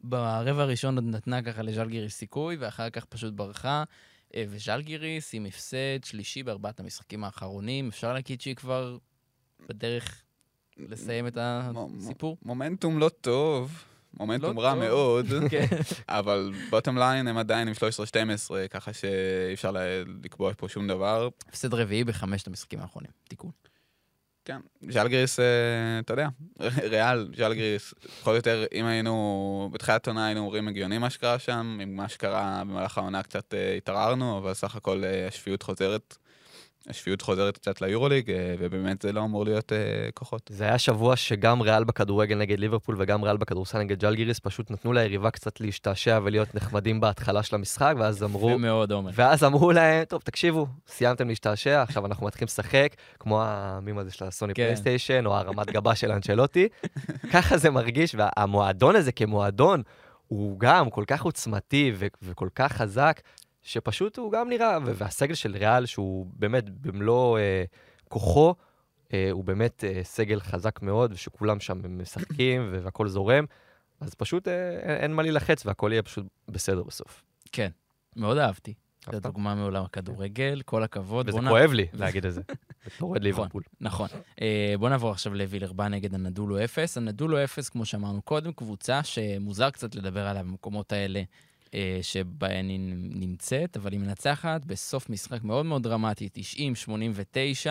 [0.00, 3.84] ברבע הראשון עוד נתנה ככה לז'אלגיריס סיכוי, ואחר כך פשוט ברחה.
[4.34, 7.88] אה, וז'אלגיריס עם הפסד שלישי בארבעת המשחקים האחרונים.
[7.88, 8.98] אפשר להגיד שהיא כבר
[9.68, 10.22] בדרך
[10.76, 12.36] לסיים את הסיפור?
[12.42, 14.78] מומנטום לא טוב, מומנטום לא רע טוב.
[14.78, 15.66] מאוד, כן.
[16.08, 17.76] אבל bottom line הם עדיין עם 13-12,
[18.70, 19.72] ככה שאי אפשר
[20.22, 21.28] לקבוע פה שום דבר.
[21.48, 23.10] הפסד רביעי בחמשת המשחקים האחרונים.
[23.28, 23.50] תיקון.
[24.44, 25.44] כן, ז'אלגריס, אה,
[25.98, 26.28] אתה יודע,
[26.92, 31.78] ריאל, ז'אלגריס, פחות או יותר, אם היינו, בתחילת העונה היינו אומרים הגיוני מה שקרה שם,
[31.82, 36.16] עם מה שקרה במהלך העונה קצת אה, התערערנו, אבל סך הכל אה, השפיות חוזרת,
[36.88, 39.78] השפיות חוזרת קצת ליורוליג, אה, ובאמת זה לא אמור להיות אה,
[40.14, 40.50] כוחות.
[40.54, 44.92] זה היה שבוע שגם ריאל בכדורגל נגד ליברפול וגם ריאל בכדורסל נגד ג'לגיריס פשוט נתנו
[44.92, 49.10] ליריבה קצת להשתעשע ולהיות נחמדים בהתחלה של המשחק, ואז אמרו, יפה מאוד, עומר.
[49.14, 54.24] ואז אמרו להם, טוב, תקשיבו, סיימתם להשתעשע, עכשיו אנחנו מתחילים לשחק, כמו המים הזה של
[54.24, 54.62] הסוני כן.
[54.62, 56.68] פלייסטיישן, או הרמת גבה של אנצ'לוטי.
[57.32, 59.82] ככה זה מרגיש, והמועדון הזה כמועדון,
[60.28, 63.20] הוא גם כל כך עוצמתי ו- וכל כך חזק,
[63.62, 67.64] שפשוט הוא גם נראה, והסגל של ריאל, שהוא באמת במלוא אה,
[68.08, 68.54] כוחו,
[69.12, 73.44] אה, הוא באמת אה, סגל חזק מאוד, ושכולם שם משחקים ו- והכל זורם.
[74.00, 77.22] אז פשוט אה, אין, מה להילחץ והכל יהיה פשוט בסדר בסוף.
[77.52, 77.70] כן,
[78.16, 78.74] מאוד אהבתי.
[79.12, 79.20] זו?
[79.20, 81.28] דוגמה מעולם הכדורגל, כל הכבוד.
[81.28, 82.40] וזה כואב לי להגיד את זה.
[82.86, 83.62] בתור אוהד נכון, ליברפול.
[83.80, 84.08] נכון.
[84.40, 86.96] אה, בוא נעבור עכשיו לווילרבן נגד הנדולו אפס.
[86.96, 91.22] הנדולו אפס, כמו שאמרנו קודם, קבוצה שמוזר קצת לדבר עליה במקומות האלה
[92.02, 97.68] שבהן היא נמצאת, אבל היא מנצחת בסוף משחק מאוד מאוד דרמטי, 90-89,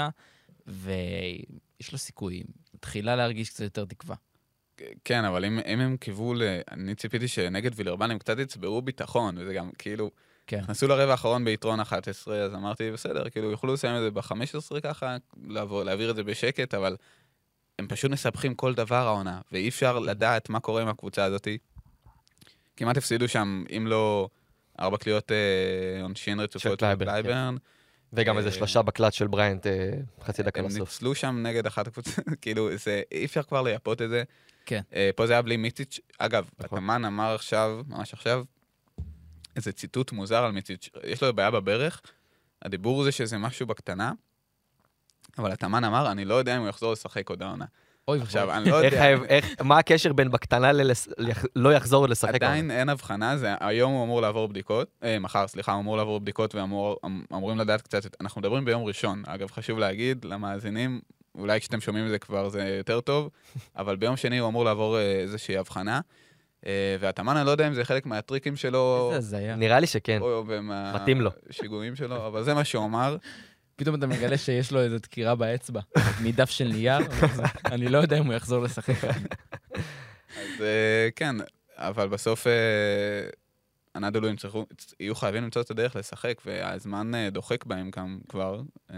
[0.67, 2.43] ויש לו סיכוי.
[2.73, 4.15] מתחילה להרגיש קצת יותר תקווה.
[5.05, 6.43] כן, אבל אם, אם הם קיוו ל...
[6.71, 10.11] אני ציפיתי שנגד וילרבן הם קצת יצברו ביטחון, וזה גם כאילו...
[10.47, 10.59] כן.
[10.59, 15.17] נכנסו לרבע האחרון ביתרון 11, אז אמרתי, בסדר, כאילו, יוכלו לסיים את זה ב-15 ככה,
[15.47, 16.95] לעבור, להעביר את זה בשקט, אבל
[17.79, 21.47] הם פשוט מספחים כל דבר העונה, ואי אפשר לדעת מה קורה עם הקבוצה הזאת.
[22.79, 24.29] כמעט הפסידו שם, אם לא
[24.79, 27.63] ארבע קליעות אה, עונשין רצופות של קלייברן, כן.
[28.13, 29.91] וגם איזה אה, שלושה בקלט של בריינט אה,
[30.23, 30.79] חצי דקה הם לסוף.
[30.79, 34.23] ניצלו שם נגד אחת הקבוצות, כאילו, זה, אי אפשר כבר לייפות את זה.
[34.65, 34.81] כן.
[34.93, 35.99] אה, פה זה היה בלי מיציץ'.
[36.17, 36.77] אגב, נכון.
[36.77, 38.43] אתאמן אמר עכשיו, ממש עכשיו,
[39.55, 42.01] איזה ציטוט מוזר על מיציץ', יש לו בעיה בברך,
[42.61, 44.11] הדיבור זה שזה משהו בקטנה,
[45.37, 47.65] אבל אתאמן אמר, אני לא יודע אם הוא יחזור לשחק עוד העונה.
[48.09, 48.51] אוי עכשיו.
[48.57, 52.35] אני לא איך יודע, האב- איך- מה הקשר בין בקטנה ללא יחזור לשחק?
[52.35, 56.19] עדיין אין הבחנה, זה, היום הוא אמור לעבור בדיקות, אה, מחר, סליחה, הוא אמור לעבור
[56.19, 61.01] בדיקות ואמורים לדעת קצת, אנחנו מדברים ביום ראשון, אגב, חשוב להגיד למאזינים,
[61.35, 63.29] אולי כשאתם שומעים את זה כבר זה יותר טוב,
[63.77, 65.99] אבל ביום שני הוא אמור לעבור אה, איזושהי הבחנה,
[66.65, 69.55] אה, והתאמן, אני לא יודע אם זה חלק מהטריקים שלו, איזה הזיה.
[69.55, 70.19] נראה לי שכן.
[70.95, 71.31] מתאים לו.
[71.51, 73.15] שיגועים שלו, אבל זה מה שהוא אמר.
[73.79, 75.81] פתאום אתה מגלה שיש לו איזו דקירה באצבע,
[76.23, 76.99] מדף של נייר,
[77.65, 79.03] אני לא יודע אם הוא יחזור לשחק.
[80.37, 81.35] אז אה, כן,
[81.75, 82.51] אבל בסוף אה,
[83.95, 84.65] אנדולו יצטרכו-
[84.99, 88.61] יהיו חייבים למצוא את הדרך לשחק, והזמן אה, דוחק בהם גם כבר,
[88.91, 88.97] אה,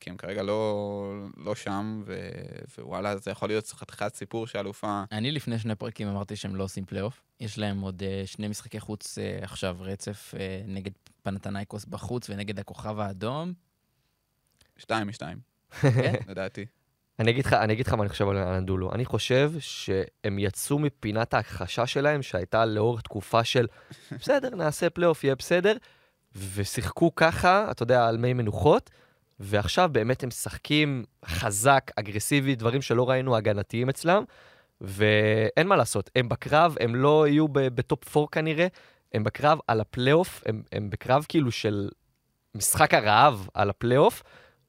[0.00, 2.30] כי הם כרגע לא, לא שם, ו,
[2.78, 5.02] ווואלה, זה יכול להיות חתיכת סיפור שאלופה...
[5.12, 7.22] אני לפני שני פרקים אמרתי שהם לא עושים פלייאוף.
[7.40, 10.92] יש להם עוד אה, שני משחקי חוץ אה, עכשיו רצף אה, נגד
[11.22, 13.52] פנאתינייקוס בחוץ ונגד הכוכב האדום.
[14.82, 15.38] שתיים משתיים,
[15.80, 16.14] כן?
[16.28, 16.66] לדעתי.
[17.18, 18.92] אני אגיד לך, אני אגיד לך מה אני חושב על אנדולו.
[18.92, 23.66] אני חושב שהם יצאו מפינת ההכחשה שלהם, שהייתה לאורך תקופה של,
[24.20, 25.76] בסדר, נעשה פלייאוף, יהיה בסדר,
[26.34, 28.90] ושיחקו ככה, אתה יודע, על מי מנוחות,
[29.40, 34.24] ועכשיו באמת הם משחקים חזק, אגרסיבי, דברים שלא ראינו הגנתיים אצלם,
[34.80, 38.66] ואין מה לעשות, הם בקרב, הם לא יהיו ב top 4 כנראה,
[39.14, 41.88] הם בקרב על הפלייאוף, הם, הם בקרב כאילו של
[42.54, 44.22] משחק הרעב על הפלייאוף,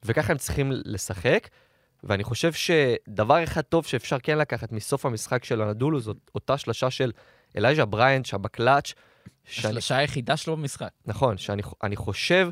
[0.04, 1.48] וככה הם צריכים לשחק.
[2.04, 6.90] ואני חושב שדבר אחד טוב שאפשר כן לקחת מסוף המשחק של אנדולו, זאת אותה שלשה
[6.90, 7.12] של
[7.56, 8.92] אלייז'ה בריינט, שם בקלאץ',
[9.44, 10.88] שאני, השלשה היחידה שלו במשחק.
[11.06, 12.48] נכון, שאני אני חושב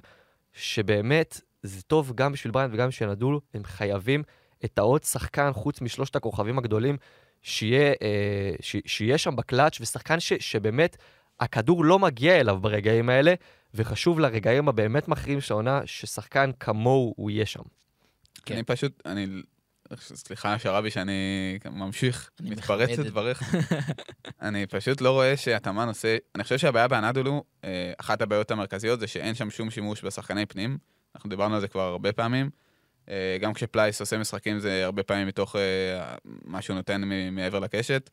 [0.53, 4.23] שבאמת זה טוב גם בשביל בריינט וגם בשביל אנדולו, הם חייבים
[4.65, 6.97] את העוד שחקן חוץ משלושת הכוכבים הגדולים,
[7.43, 10.97] שיהיה, אה, ש, שיהיה שם בקלאץ', ושחקן ש, שבאמת
[11.41, 13.35] הכדור לא מגיע אליו ברגעים האלה,
[13.74, 17.62] וחשוב לרגעים הבאמת מכריעים של העונה, ששחקן כמוהו הוא יהיה שם.
[18.44, 18.54] כן.
[18.54, 19.26] אני פשוט, אני...
[19.96, 21.12] סליחה, שרבי, שאני
[21.70, 23.54] ממשיך, אני מתפרץ את- לדבריך.
[24.42, 26.16] אני פשוט לא רואה שהתאמן עושה...
[26.35, 30.78] אני חושב שהבעיה באנדולו, אה, אחת הבעיות המרכזיות זה שאין שם שום שימוש בשחקני פנים.
[31.14, 32.50] אנחנו דיברנו על זה כבר הרבה פעמים.
[33.08, 38.11] אה, גם כשפלייס עושה משחקים זה הרבה פעמים מתוך אה, מה שהוא נותן מעבר לקשת.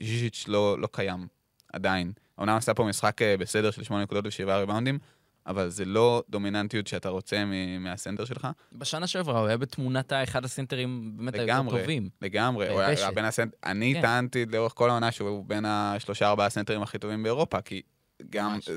[0.00, 1.26] ז'יז'יץ' לא, לא קיים,
[1.72, 2.12] עדיין.
[2.38, 4.98] אומנם עשה פה משחק אה, בסדר של 8 נקודות ושבעה ריבאונדים,
[5.46, 7.44] אבל זה לא דומיננטיות שאתה רוצה
[7.80, 8.48] מהסנטר שלך.
[8.72, 11.62] בשנה שעברה הוא היה בתמונת אחד הסנטרים באמת היותר.
[11.70, 12.08] טובים.
[12.22, 13.54] לגמרי, הוא היה- בין הסנט...
[13.64, 14.02] אני כן.
[14.02, 17.82] טענתי לאורך כל העונה שהוא בין השלושה ארבעה הסנטרים הכי טובים באירופה, כי
[18.30, 18.68] גם, ממש.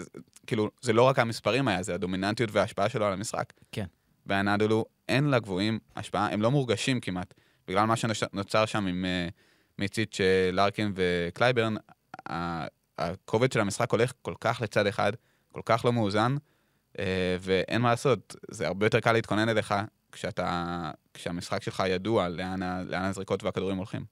[0.47, 3.53] כאילו, זה לא רק המספרים היה, זה הדומיננטיות וההשפעה שלו על המשחק.
[3.71, 3.85] כן.
[4.25, 7.33] ואנדולו, אין לגבוהים השפעה, הם לא מורגשים כמעט.
[7.67, 9.31] בגלל מה שנוצר שם עם אה,
[9.79, 10.17] מיציץ',
[10.53, 11.75] לארקין וקלייברן,
[12.97, 15.11] הכובד של המשחק הולך כל כך לצד אחד,
[15.51, 16.35] כל כך לא מאוזן,
[16.99, 19.73] אה, ואין מה לעשות, זה הרבה יותר קל להתכונן אליך
[20.11, 24.05] כשאתה, כשהמשחק שלך ידוע לאן, לאן הזריקות והכדורים הולכים.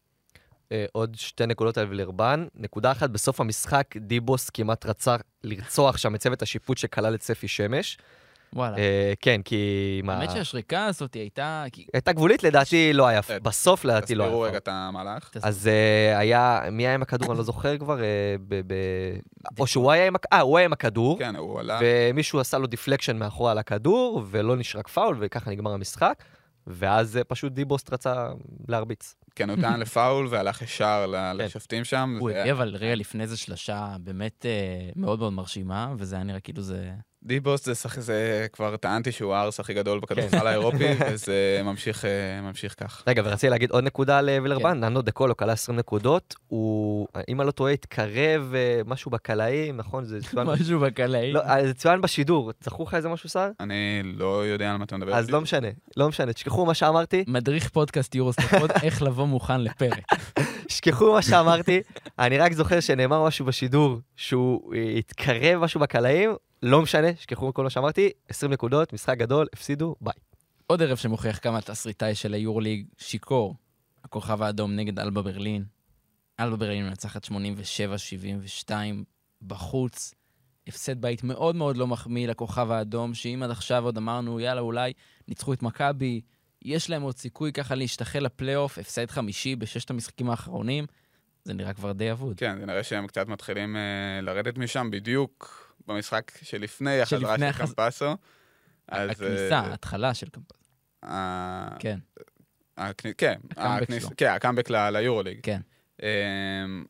[0.72, 2.46] אה, עוד שתי נקודות על וילרבן.
[2.56, 7.48] נקודה אחת, בסוף המשחק דיבוס כמעט רצה לרצוח שם את צוות השיפוט שכלל את ספי
[7.48, 7.98] שמש.
[8.56, 8.78] וואלה.
[8.78, 10.02] אה, כן, כי...
[10.04, 11.64] מה- האמת שהשריקה הזאת הייתה...
[11.72, 14.52] כי- הייתה גבולית, לדעתי לא היה, אה, בסוף לדעתי לא תסבירו היה.
[14.52, 14.76] רגע פאול.
[14.76, 15.32] את המהלך.
[15.44, 17.32] אז אה, היה, מי היה עם הכדור?
[17.32, 18.04] אני לא זוכר כבר.
[18.04, 20.14] אה, ב- ב- או שהוא היה עם...
[20.34, 21.20] אה, הוא היה עם הכדור.
[21.20, 21.80] כן, הוא עלה.
[21.84, 26.24] ומישהו עשה לו deflection מאחורה על הכדור, ולא נשרק פאול, וככה נגמר המשחק.
[26.68, 28.28] ואז אה, פשוט דיבוסט רצה
[28.68, 29.16] להרביץ.
[29.36, 32.18] כן, הוא טען לפאול והלך ישר ל- לשופטים שם.
[32.20, 34.52] הוא הביא אבל רגע לפני זה שלשה באמת אה,
[34.96, 36.92] מאוד מאוד מרשימה, וזה היה נראה כאילו זה
[37.26, 38.00] דיבוס זה, שח...
[38.00, 43.04] זה כבר טענתי שהוא הארס הכי גדול בכדורסל האירופי, וזה ממשיך, אה, ממשיך כך.
[43.08, 47.52] רגע, ורציתי להגיד עוד נקודה לווילרבן, ננו דקולו כלה 20 נקודות, הוא, אם אני לא
[47.52, 50.06] טועה, התקרב אה, משהו בקלעים, נכון?
[50.06, 50.48] זה צוין...
[50.48, 51.34] משהו בקלעי.
[51.34, 53.50] לא, אה, זה צוין בשידור, זכור לך איזה משהו, שר?
[53.60, 55.16] אני לא יודע על מה אתה מדבר.
[55.16, 55.68] אז לא משנה,
[55.98, 60.04] לא משנה, תשכחו מה שאמרתי, מדריך פודקאסט יורוסטפוד, איך לבוא מוכן לפרק.
[60.68, 61.82] תשכחו מה שאמרתי,
[62.20, 67.64] אני רק זוכר שנאמר משהו בשידור, שהוא אה, התקרב משהו בקלעים, לא משנה, תשכחו כל
[67.64, 70.14] מה שאמרתי, 20 נקודות, משחק גדול, הפסידו, ביי.
[70.68, 73.56] עוד ערב שמוכיח כמה תסריטאי של היורליג שיכור,
[74.04, 75.66] הכוכב האדום נגד אלבה ברלין.
[76.40, 77.26] אלבה ברלין מנצחת
[78.70, 78.72] 87-72
[79.42, 80.14] בחוץ.
[80.68, 84.94] הפסד בית מאוד מאוד לא מחמיא לכוכב האדום, שאם עד עכשיו עוד אמרנו, יאללה, אולי
[85.28, 86.22] ניצחו את מכבי,
[86.62, 90.86] יש להם עוד סיכוי ככה להשתחל לפלייאוף, הפסד חמישי בששת המשחקים האחרונים,
[91.44, 92.40] זה נראה כבר די אבוד.
[92.40, 98.16] כן, זה נראה שהם קצת מתחילים אה, לרדת משם בדיוק במשחק שלפני החזרה של קמפסו.
[98.88, 100.58] אז, הכניסה, אה, ההתחלה של קמפס.
[101.04, 102.00] ה- כן,
[103.18, 104.68] כן, הקאמבק.
[104.68, 105.40] כן, ליורוליג.
[105.44, 105.62] כן.
[106.02, 106.08] אמ,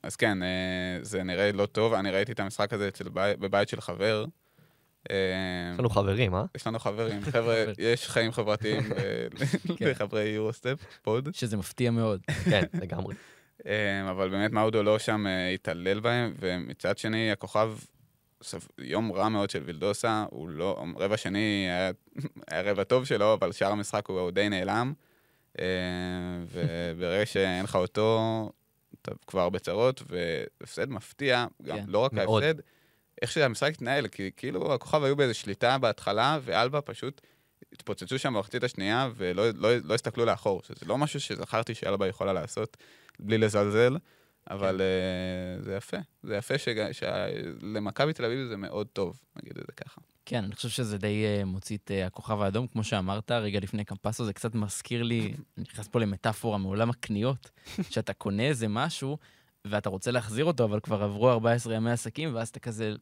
[0.03, 0.47] אז כן, אה,
[1.01, 1.93] זה נראה לא טוב.
[1.93, 4.25] אני ראיתי את המשחק הזה בבית של חבר.
[5.09, 5.15] אמ,
[5.73, 6.43] יש לנו חברים, אה?
[6.55, 7.21] יש לנו חברים.
[7.31, 9.29] חבר'ה, יש חיים חברתיים ל-
[9.77, 9.87] כן.
[9.89, 11.29] לחברי יורוסטפ, פוד.
[11.33, 12.21] שזה מפתיע מאוד.
[12.51, 13.15] כן, לגמרי.
[13.65, 13.71] אמ,
[14.09, 17.71] אבל באמת מאודו לא שם אה, התעלל בהם, ומצד שני, הכוכב,
[18.43, 21.91] סב- יום רע מאוד של וילדוסה, הוא לא, רבע שני היה,
[22.51, 24.93] היה רבע טוב שלו, אבל שאר המשחק הוא די נעלם.
[25.59, 25.65] אמ,
[26.51, 28.51] וברגע שאין לך אותו,
[29.01, 32.43] אתה כבר בצרות, והפסד מפתיע, גם כן, לא רק מאוד.
[32.43, 32.59] ההפסד,
[33.21, 37.21] איך שהמשחק התנהל, כי כאילו הכוכב היו באיזו שליטה בהתחלה, ואלבה פשוט
[37.73, 42.33] התפוצצו שם במחצית השנייה, ולא לא, לא הסתכלו לאחור, שזה לא משהו שזכרתי שאלבה יכולה
[42.33, 42.77] לעשות
[43.19, 43.97] בלי לזלזל,
[44.49, 45.97] אבל uh, זה יפה.
[46.23, 50.01] זה יפה שלמכבי תל אביב זה מאוד טוב, נגיד את זה ככה.
[50.25, 53.85] כן, אני חושב שזה די uh, מוציא את uh, הכוכב האדום, כמו שאמרת, רגע לפני
[53.85, 55.19] קמפסו, זה קצת מזכיר לי,
[55.57, 57.49] אני נכנס פה למטאפורה מעולם הקניות,
[57.89, 59.17] שאתה קונה איזה משהו,
[59.65, 62.93] ואתה רוצה להחזיר אותו, אבל כבר עברו 14 ימי עסקים, ואז אתה כזה,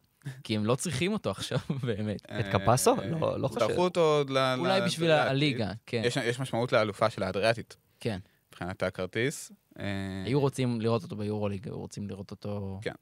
[0.43, 2.21] כי הם לא צריכים אותו עכשיו, באמת.
[2.39, 2.95] את קמפסו?
[2.99, 3.67] אה, לא- לא חושב.
[3.71, 4.37] דחו אותו עוד ל...
[4.57, 8.19] אולי בשביל הליגה, כן, יש, יש משמעות לאלופה של האדריאטית, כן.
[8.49, 9.51] מבחינת הכרטיס.
[9.79, 9.85] אה,
[10.25, 12.93] היו רוצים לראות אותו ביורוליג, היו רוצים לראות אותו, כן.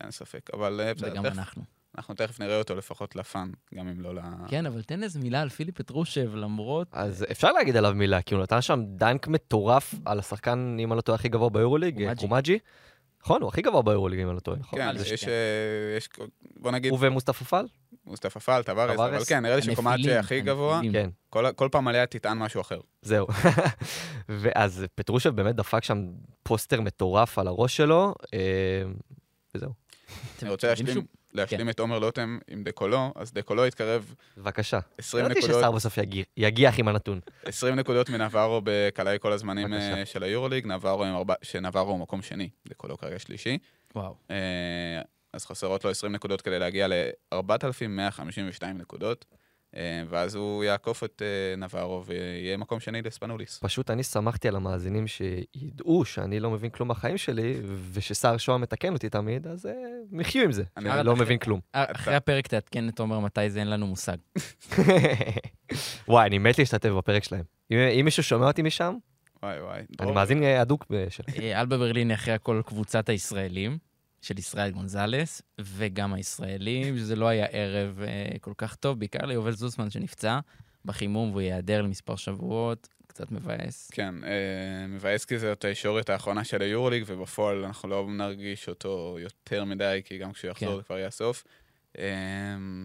[0.00, 1.62] אין ספק, אבל אה, וגם אנחנו.
[1.98, 4.18] אנחנו תכף נראה אותו לפחות לפאן, גם אם לא ל...
[4.48, 6.88] כן, אבל תן איזה מילה על פיליפ פטרושב, למרות...
[6.92, 10.96] אז אפשר להגיד עליו מילה, כי הוא נתן שם דנק מטורף על השחקן, אם אני
[10.96, 12.58] לא טועה, הכי גבוה ביורוליג, קומג'י.
[13.22, 14.78] נכון, הוא הכי גבוה ביורוליג, אם אני לא טועה, נכון?
[14.78, 15.30] כן, יש, שכן.
[15.30, 16.08] אה, יש,
[16.56, 17.66] בוא נגיד, הוא ומוסטפא פאל?
[18.06, 19.24] מוסטפא פאל, טווארס, אבל.
[19.24, 20.80] כן, נראה לי שקומאצ'ה הכי גבוה.
[20.92, 22.80] כן, כל, כל פעם עליה תטען משהו אחר.
[23.02, 23.26] זהו.
[24.28, 26.06] ואז פטרושב באמת דפק שם
[26.42, 28.38] poster מטורף על הראש שלו, אה,
[29.54, 29.72] וזהו.
[30.42, 31.68] אני רוצה להשלים, להשלים כן.
[31.68, 34.78] את עומר לוטם עם דקולו, אז דקולו התקרב בבקשה.
[34.98, 37.20] 20 ידעתי נקודות, שסער בסוף יגיע- יגיח עם הנתון.
[37.44, 39.98] 20 נקודות מנברו בקלעי כל הזמנים בבקשה.
[39.98, 43.58] אה, של היורוליג, נברו עם ארבע, שנברו הוא מקום שני, דקולו כרגע שלישי.
[43.94, 44.14] וואו.
[44.30, 44.36] אה,
[45.32, 49.24] אז חסרות לו 20 נקודות כדי להגיע ל-4,152 נקודות,
[50.08, 53.58] ואז הוא יעקוף את אה, נברו ויהיה מקום שני לספנוליס.
[53.62, 57.54] פשוט אני שמחתי על המאזינים שידעו שאני לא מבין כלום מהחיים שלי,
[57.92, 59.72] ושסער שוהם מתקן אותי תמיד, אז אה,
[60.12, 60.62] הם יחיו עם זה.
[60.76, 61.60] אני- לא מבין כלום.
[61.74, 64.16] אה, אחרי הפרק תעדכן את תומר מתי זה, אין לנו מושג.
[66.08, 67.44] וואי, אני מת להשתתף בפרק שלהם.
[67.70, 68.94] אם מישהו שומע אותי משם,
[69.42, 69.82] וואי וואי.
[70.00, 71.36] אני מאזין אה, הדוק אה, שלהם.
[71.42, 73.78] אה, אלבה ברלין היא אחרי הכל קבוצת הישראלים,
[74.22, 79.52] של ישראל גונזלס, וגם הישראלים, שזה לא היה ערב אה, כל כך טוב, בעיקר ליובל
[79.52, 80.38] זוסמן שנפצע
[80.84, 83.90] בחימום והוא ייעדר למספר שבועות, קצת מבאס.
[83.92, 89.64] כן, אה, מבאס כי זאת הישורת האחרונה של היורוליג, ובפועל אנחנו לא נרגיש אותו יותר
[89.64, 90.76] מדי, כי גם כשהוא יחזור כן.
[90.76, 91.44] זה כבר יהיה הסוף.
[91.98, 92.04] אה,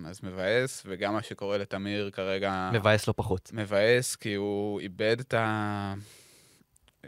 [0.06, 2.70] אז מבאס, וגם מה שקורה לתמיר כרגע...
[2.74, 3.50] מבאס לא פחות.
[3.54, 5.94] מבאס, כי הוא איבד את ה...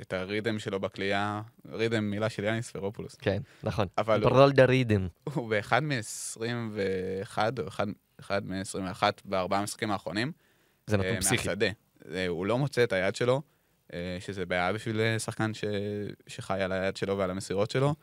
[0.02, 1.42] את הרידם שלו בכלייה,
[1.72, 3.16] רידם מילה של יאניס פרופולוס.
[3.16, 3.88] כן, נכון.
[3.98, 5.08] אבל הוא- ברול דה רידם.
[5.34, 7.88] הוא באחד מ-21, או אחד,
[8.20, 10.32] אחד מ-21 בארבעה המשחקים האחרונים.
[10.88, 11.36] זה אה, נתון פסיכי.
[11.48, 11.68] מהשדה.
[12.12, 13.42] אה, הוא לא מוצא את היד שלו,
[13.94, 15.64] אה, שזה בעיה בשביל שחקן ש...
[16.28, 17.96] שחי על היד שלו ועל המסירות שלו.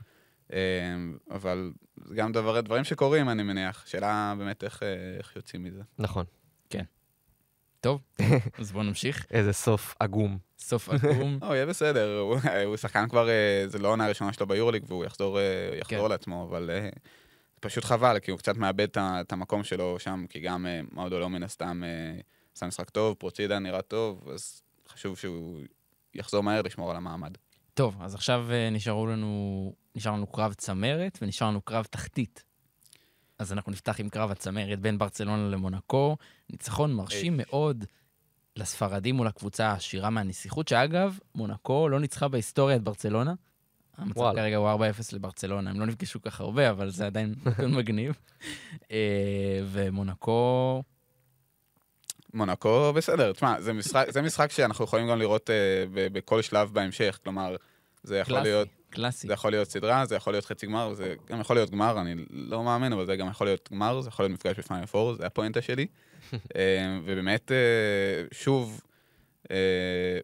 [1.30, 1.72] אבל
[2.05, 3.86] זה גם דבר, דברים שקורים, אני מניח.
[3.86, 4.82] שאלה באמת איך,
[5.18, 5.82] איך יוצאים מזה.
[5.99, 6.24] נכון.
[7.82, 8.00] טוב,
[8.58, 9.26] אז בואו נמשיך.
[9.30, 10.38] איזה סוף עגום.
[10.58, 11.38] סוף עקום.
[11.42, 15.04] לא, יהיה בסדר, הוא, הוא שחקן כבר, אה, זה לא העונה הראשונה שלו ביורליג, והוא
[15.04, 16.08] יחזור, אה, כן.
[16.08, 16.88] לעצמו, אבל אה,
[17.60, 21.30] פשוט חבל, כי הוא קצת מאבד את המקום שלו שם, כי גם אה, מאודו לא
[21.30, 21.82] מן הסתם
[22.56, 25.60] עשה משחק טוב, פרוצידה נראה טוב, אז חשוב שהוא
[26.14, 27.38] יחזור מהר לשמור על המעמד.
[27.74, 32.44] טוב, אז עכשיו נשארו לנו, נשאר לנו קרב צמרת ונשאר לנו קרב תחתית.
[33.43, 36.16] אז אנחנו נפתח עם קרב הצמרת בין ברצלונה למונקו.
[36.51, 37.84] ניצחון מרשים מאוד
[38.57, 43.34] לספרדים מול הקבוצה העשירה מהנסיכות, שאגב, מונקו לא ניצחה בהיסטוריה את ברצלונה.
[43.97, 44.40] המצב וואלה.
[44.40, 44.78] כרגע הוא 4-0
[45.12, 48.14] לברצלונה, הם לא נפגשו כך הרבה, אבל זה עדיין נתון מגניב.
[48.90, 50.82] אה, ומונקו,
[52.34, 57.18] מונקו בסדר, תשמע, זה משחק, זה משחק שאנחנו יכולים גם לראות אה, בכל שלב בהמשך,
[57.22, 57.57] כלומר,
[58.03, 58.68] זה יכול קלאסי, להיות...
[58.90, 59.26] קלאסי.
[59.26, 62.14] זה יכול להיות סדרה, זה יכול להיות חצי גמר, זה גם יכול להיות גמר, אני
[62.30, 65.26] לא מאמין, אבל זה גם יכול להיות גמר, זה יכול להיות מפגש בפיינל פור, זה
[65.26, 65.86] הפואנטה שלי.
[66.57, 67.57] אה, ובאמת, אה,
[68.32, 68.80] שוב,
[69.50, 70.18] אה,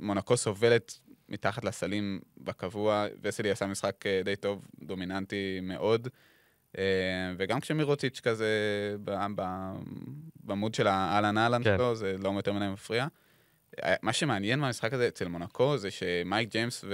[0.00, 0.98] מונקו סובלת
[1.28, 6.08] מתחת לסלים בקבוע, וסלי עשה משחק אה, די טוב, דומיננטי מאוד.
[6.78, 6.84] אה,
[7.38, 8.46] וגם כשמירוציץ' כזה
[9.04, 9.72] ב- ב-
[10.36, 11.76] בעמוד של האהלן אהלן כן.
[11.76, 13.06] שלו, זה לא יותר מדי מפריע.
[13.84, 16.84] אה, מה שמעניין מהמשחק הזה אצל מונקו זה שמייק ג'יימס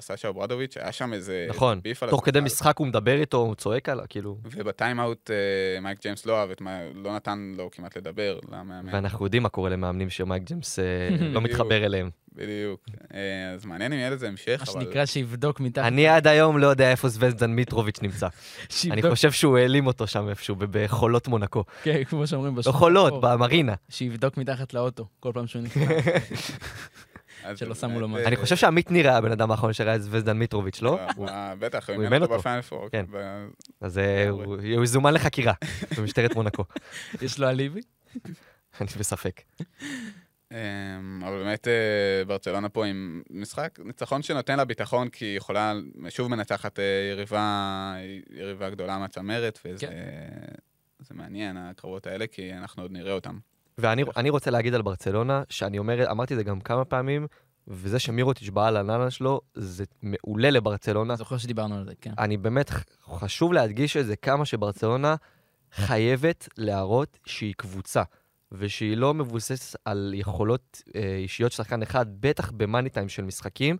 [0.00, 2.40] וסשה אוברדוביץ', היה שם איזה נכון, beef על תוך כדי.
[2.40, 4.38] משחק הוא מדבר איתו, הוא צועק עליו, כאילו...
[4.44, 8.94] ובטיימאוט אה, מייק ג'יימס לא אהב את מה, לא נתן לו כמעט לדבר למאמן.
[8.94, 10.84] ואנחנו יודעים מה קורה למאמנים שמייק ג'יימס אה,
[11.20, 11.40] לא.
[11.40, 12.10] מתחבר אליהם.
[12.36, 12.80] בדיוק.
[13.14, 14.84] אה, אז מעניין אם יהיה לזה המשך, מה אבל...
[14.84, 15.84] שנקרא שיבדוק מתחת.
[15.84, 18.28] אני עד היום לא יודע איפה זבזדן מיטרוביץ' נמצא.
[18.90, 21.64] אני חושב שהוא העלים אותו שם איפשהו, בחולות מונקו.
[21.82, 23.32] כן, כמו שאומרים לא בשוק חולות, האפור.
[23.32, 23.74] במרינה.
[23.88, 26.50] שיבדוק מתחת לאוטו, כל פעם שהוא נכנס.
[27.56, 28.26] שלא שמו לו באמת, מד.
[28.26, 30.98] אני חושב שעמית ניר היה הבן אדם האחרון שראה את זבזדן מיטרוביץ', לא?
[30.98, 32.38] אה, אה, בטח, הוא אימן אותו.
[32.38, 32.88] בפיינל פור.
[32.92, 33.04] כן.
[33.80, 35.52] אז אה, הוא הוא יזומן לחקירה
[35.98, 36.64] במשטרת מונקו.
[37.22, 37.80] יש לו אליבי?
[38.80, 39.42] אני בספק.
[40.52, 45.72] אמ, אבל באמת אה, ברצלונה פה עם משחק, ניצחון שנותן לה ביטחון, כי היא יכולה,
[46.08, 47.94] שוב מנצחת אה, יריבה,
[48.30, 49.92] יריבה גדולה מהצמרת, וזה כן.
[51.14, 53.38] מעניין, הקרבות האלה, כי אנחנו עוד נראה אותם.
[53.78, 57.26] ואני אני רוצה להגיד על ברצלונה, שאני אומר, אמרתי את זה גם כמה פעמים,
[57.68, 61.16] וזה שמירוטיץ' בא על הננה שלו, זה מעולה לברצלונה.
[61.16, 62.12] זוכר שדיברנו על זה, כן.
[62.18, 62.70] אני באמת,
[63.04, 65.14] חשוב להדגיש את זה כמה שברצלונה
[65.72, 68.02] חייבת להראות שהיא קבוצה,
[68.52, 73.76] ושהיא לא מבוססת על יכולות אה, אישיות של שחקן אחד, בטח במאני טיים של משחקים,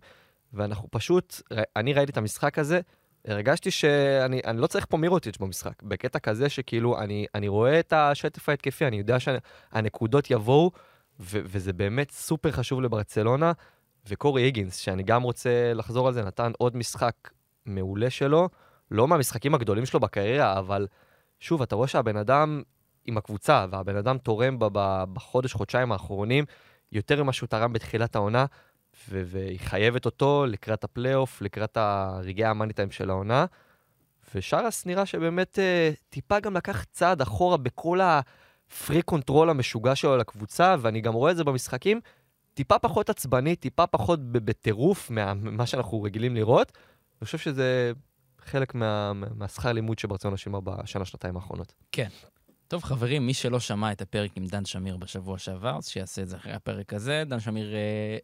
[0.53, 1.41] ואנחנו פשוט,
[1.75, 2.79] אני ראיתי את המשחק הזה,
[3.27, 7.93] הרגשתי שאני אני לא צריך פה מירוטיץ' במשחק, בקטע כזה שכאילו אני, אני רואה את
[7.93, 10.71] השטף ההתקפי, אני יודע שהנקודות יבואו,
[11.19, 13.51] ו- וזה באמת סופר חשוב לברצלונה,
[14.07, 17.15] וקורי היגינס, שאני גם רוצה לחזור על זה, נתן עוד משחק
[17.65, 18.49] מעולה שלו,
[18.91, 20.87] לא מהמשחקים הגדולים שלו בקריירה, אבל
[21.39, 22.61] שוב, אתה רואה שהבן אדם
[23.05, 24.57] עם הקבוצה, והבן אדם תורם
[25.13, 26.45] בחודש, חודשיים האחרונים,
[26.91, 28.45] יותר ממה שהוא תרם בתחילת העונה,
[29.09, 33.45] והיא חייבת אותו לקראת הפלייאוף, לקראת הרגעי ה money time של העונה.
[34.35, 40.17] ושאראס נראה שבאמת אה, טיפה גם לקח צעד אחורה בכל ה freak control המשוגע שלו
[40.17, 41.99] לקבוצה, ואני גם רואה את זה במשחקים,
[42.53, 46.71] טיפה פחות עצבני, טיפה פחות בטירוף מה- ממה שאנחנו רגילים לראות.
[47.21, 47.91] אני חושב שזה
[48.39, 51.73] חלק מה, מה- מהשכר לימוד שברצלונה שילמה בשנה, שנתיים האחרונות.
[52.67, 56.27] טוב, חברים, מי שלא שמע את הפרק עם דן שמיר בשבוע שעבר, אז שיעשה את
[56.29, 57.23] זה אחרי הפרק הזה.
[57.25, 58.17] דן שמיר אה,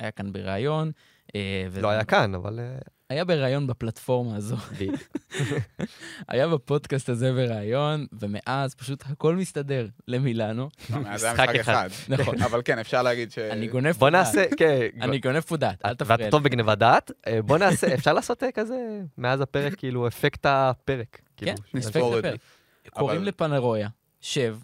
[0.00, 0.90] היה כאן בריאיון.
[1.34, 2.60] אה, וזה- לא היה כאן, אבל...
[2.60, 2.78] אה,
[3.10, 4.56] היה בריאיון בפלטפורמה הזו.
[6.28, 10.68] היה בפודקאסט הזה בריאיון, ומאז פשוט הכל מסתדר למילאנו.
[10.90, 11.88] לא, מאז זה היה משחק אחד.
[12.08, 12.42] נכון.
[12.50, 13.38] אבל כן, אפשר להגיד ש...
[13.38, 14.12] אני גונב בוא פודעת.
[14.26, 14.86] נעשה, כן.
[15.02, 16.30] אני גונב פודעת, אל תפריע ואתה.
[16.30, 17.10] טוב בגניבת דעת,
[17.44, 21.20] בוא נעשה, אפשר לעשות אה, כזה, מאז הפרק, כאילו, אפקט הפרק.
[21.36, 22.40] כאילו, כן, את לפרק.
[22.88, 23.88] קוראים לפנרויה,
[24.20, 24.58] שב,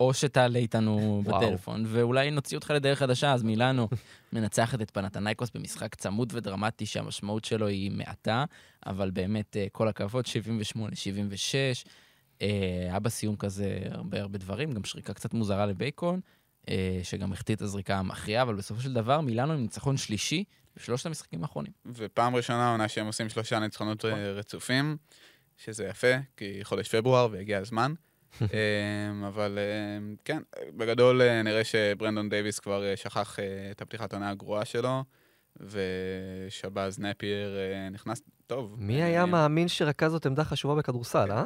[0.00, 1.22] או שתעלה איתנו.
[1.26, 3.88] בטלפון, ואולי נוציא אותך לדרך חדשה, אז מילאנו
[4.32, 8.44] מנצחת את פנתנייקוס במשחק צמוד ודרמטי שהמשמעות שלו היא מעטה,
[8.86, 10.28] אבל באמת, אה, כל הכבוד, 78-76.
[12.42, 12.46] אה,
[12.82, 16.20] היה בסיום כזה הרבה הרבה דברים, גם שריקה קצת מוזרה לבייקון,
[16.68, 20.44] אה, שגם החטיא את הזריקה המכריעה, אבל בסופו של דבר מילאנו עם ניצחון שלישי
[20.76, 21.72] בשלושת המשחקים האחרונים.
[21.86, 24.96] ופעם ראשונה עונה שהם עושים שלושה ניצחונות אה, רצופים,
[25.58, 27.94] שזה יפה, כי חודש פברואר והגיע הזמן.
[28.40, 29.58] אמ, אבל
[29.98, 30.42] אמ, כן,
[30.76, 35.04] בגדול אה, נראה שברנדון דייוויס כבר אה, שכח אה, את הפתיחת העונה הגרועה שלו,
[35.60, 37.56] ושבאז נפייר
[37.90, 38.76] נכנס טוב.
[38.78, 41.44] מי היה מאמין שרכז זאת עמדה חשובה בכדורסל, אה?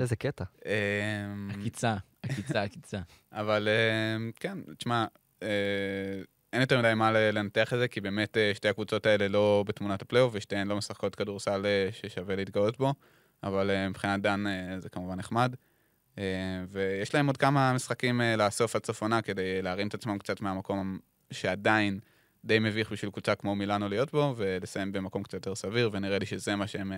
[0.00, 0.44] איזה קטע.
[0.66, 2.98] אמ, עקיצה, עקיצה, עקיצה.
[3.32, 3.68] אבל
[4.40, 5.04] כן, תשמע,
[6.52, 10.32] אין יותר מדי מה לנתח את זה, כי באמת שתי הקבוצות האלה לא בתמונת הפלייאוף,
[10.34, 12.94] ושתיהן לא משחקות כדורסל ששווה להתגאות בו,
[13.42, 15.54] אבל אה, מבחינת דן אה, זה כמובן נחמד.
[16.18, 16.24] אה,
[16.68, 20.98] ויש להם עוד כמה משחקים לאסוף עד סוף עונה כדי להרים את עצמם קצת מהמקום
[21.30, 21.98] שעדיין
[22.44, 26.26] די מביך בשביל קבוצה כמו מילאנו להיות בו, ולסיים במקום קצת יותר סביר, ונראה לי
[26.26, 26.92] שזה מה שהם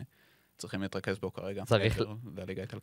[0.58, 1.64] צריכים להתרכז בו כרגע.
[1.64, 2.00] צריך-.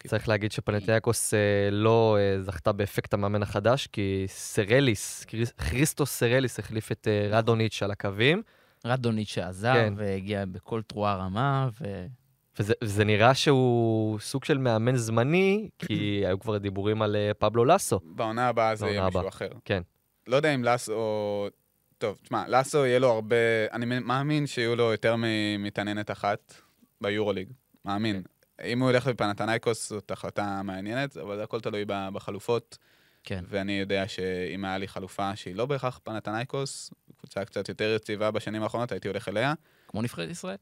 [0.07, 5.25] צריך להגיד שפנטיאקוס אה, לא זכתה באפקט המאמן החדש, כי סרליס,
[5.57, 8.41] כריסטוס סרליס החליף את רדוניץ' על הקווים.
[8.85, 9.93] רדוניץ' שעזב, כן.
[9.97, 12.05] והגיע בכל תרועה רמה, ו...
[12.59, 15.93] וזה, וזה נראה שהוא סוג של מאמן זמני, כי
[16.27, 17.99] היו כבר דיבורים על אה, פבלו לסו.
[18.03, 19.27] בעונה הבאה זה יהיה מישהו.
[19.27, 19.49] אחר.
[19.65, 19.81] כן.
[20.27, 21.47] לא יודע אם לסו...
[21.97, 23.35] טוב, תשמע, לסו יהיה לו הרבה...
[23.71, 26.53] אני מאמין שיהיו לו יותר ממתעניינת אחת
[27.01, 27.49] ביורוליג.
[27.85, 28.21] מאמין.
[28.63, 32.77] אם הוא ילך לפנתנייקוס זאת החלטה מעניינת, אבל הכל תלוי בחלופות.
[33.23, 33.43] כן.
[33.47, 38.63] ואני יודע שאם היה לי חלופה שהיא לא בהכרח פנתנייקוס, קבוצה קצת יותר יציבה בשנים
[38.63, 39.53] האחרונות, הייתי הולך אליה.
[39.87, 40.57] כמו נבחרת ישראל.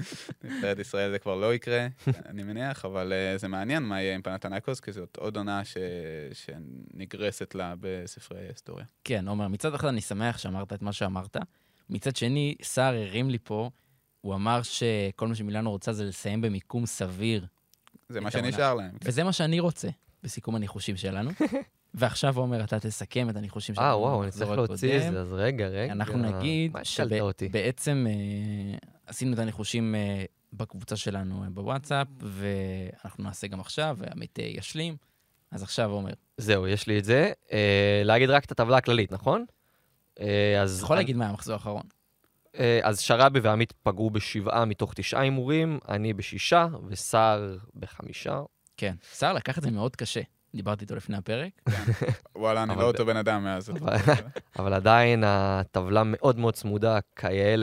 [0.44, 1.86] נבחרת ישראל זה כבר לא יקרה,
[2.30, 5.76] אני מניח, אבל uh, זה מעניין מה יהיה עם פנתנייקוס, כי זאת עוד עונה ש...
[6.32, 8.84] שנגרסת לה בספרי ההיסטוריה.
[9.04, 11.36] כן, עומר, מצד אחד אני שמח שאמרת את מה שאמרת.
[11.90, 13.70] מצד שני, סער הרים לי פה,
[14.20, 17.46] הוא אמר שכל מה שמילאנו רוצה זה לסיים במיקום סביר.
[18.08, 18.30] זה מה.
[18.30, 18.90] שנשאר להם.
[19.04, 19.88] וזה מה שאני רוצה,
[20.22, 21.30] בסיכום הניחושים שלנו.
[21.94, 23.88] ועכשיו, עומר, אתה תסכם את הניחושים שלנו.
[23.88, 25.12] אה, וואו, אני צריך להוציא את.
[25.12, 25.92] זה, אז רגע, רגע.
[25.92, 26.76] אנחנו נגיד?
[26.82, 28.06] שבעצם
[29.08, 34.96] עשינו את הניחושים אה, בקבוצה שלנו אה, בוואטסאפ, ואנחנו נעשה גם עכשיו, ועמית אה, ישלים.
[35.50, 37.32] אז עכשיו, עומר, זהו, יש לי את זה.
[37.52, 39.44] אה, להגיד רק את הטבלה הכללית, נכון?
[40.20, 40.80] אה, אז...
[40.82, 41.82] יכול להגיד מה המחזור האחרון.
[42.58, 48.40] אה, אז שרבי ועמית פגעו בשבעה מתוך תשעה הימורים, אני בשישה, וסער בחמישה.
[48.76, 48.94] כן.
[49.12, 50.20] סער לקח את זה מאוד קשה.
[50.54, 51.50] דיברתי איתו לפני הפרק.
[52.36, 53.70] וואלה, אני אבל לא אותו בן אדם מאז.
[54.58, 57.54] אבל- עדיין הטבלה מאוד מאוד צמודה כיאה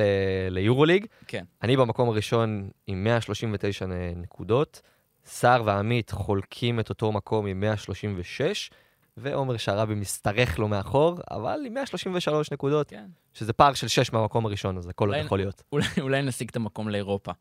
[0.50, 1.06] ליורוליג.
[1.28, 1.44] כן.
[1.64, 4.82] אני במקום הראשון עם 139 נ- נקודות,
[5.26, 8.70] סער ועמית חולקים את אותו מקום עם 136,
[9.18, 13.06] ועומר שרבי משתרך לו מאחור, אבל עם 133 נקודות, כן.
[13.34, 15.64] שזה פער של 6 מהמקום הראשון, אז הכל עוד יכול להיות.
[15.72, 17.32] אולי, אולי נשיג את המקום לאירופה.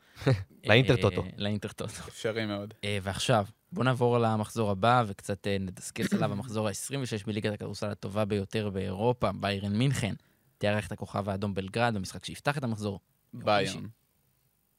[0.67, 1.25] לאינטר טוטו.
[1.37, 1.93] לאינטר טוטו.
[2.09, 2.75] אפשרי מאוד.
[2.85, 8.25] אה, ועכשיו, בואו נעבור למחזור הבא וקצת אה, נדסקס עליו, המחזור ה-26 בליגת הכדורסל הטובה
[8.25, 10.15] ביותר באירופה, ביירן מינכן.
[10.59, 13.01] תארח את הכוכב האדום בלגרד במשחק שיפתח את המחזור.
[13.35, 13.85] ביירן.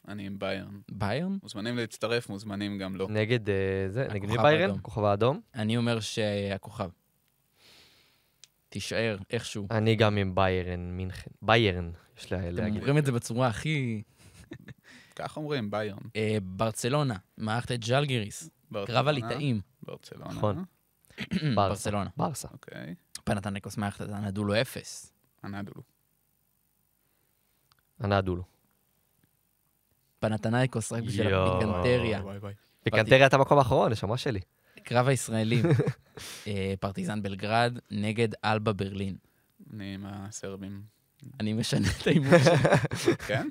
[0.07, 0.79] אני עם ביירן.
[0.91, 1.37] ביירן?
[1.43, 3.07] מוזמנים להצטרף, מוזמנים גם לא.
[3.09, 3.55] נגד אה,
[3.89, 4.61] זה, נגד מי הכוכב ביירן?
[4.61, 4.79] האדום.
[4.79, 5.41] כוכב האדום.
[5.55, 6.89] אני אומר שהכוכב.
[8.69, 9.67] תישאר איכשהו.
[9.71, 11.31] אני גם עם ביירן מינכן.
[11.41, 12.77] ביירן, יש לה אתם להגיד.
[12.77, 14.03] אומרים את זה בצורה הכי...
[15.15, 15.97] כך אומרים, ביירן.
[16.15, 19.61] אה, ברצלונה, מערכת את ז'לגיריס, קרב ברצלונה, הליטאים.
[19.83, 20.33] ברצלונה.
[20.33, 20.63] נכון.
[21.55, 22.09] ברצלונה.
[22.17, 22.47] ברסה.
[22.51, 22.95] אוקיי.
[23.23, 25.13] פנתנקוס מערכת את הנדולו אפס.
[25.43, 25.81] אנדולו.
[27.99, 28.54] הנדולו.
[30.29, 31.33] פנתנייקוס רק בשביל.
[31.33, 32.21] הפיקנטריה.
[32.83, 34.39] פיקנטריה את המקום האחרון, נשמה שלי.
[34.83, 35.65] קרב הישראלים,
[36.47, 39.15] אה, פרטיזן בלגרד נגד אלבה ברלין.
[39.73, 40.81] אני עם הסרבים.
[41.39, 43.15] אני משנה את ההימור שלי.
[43.27, 43.47] כן?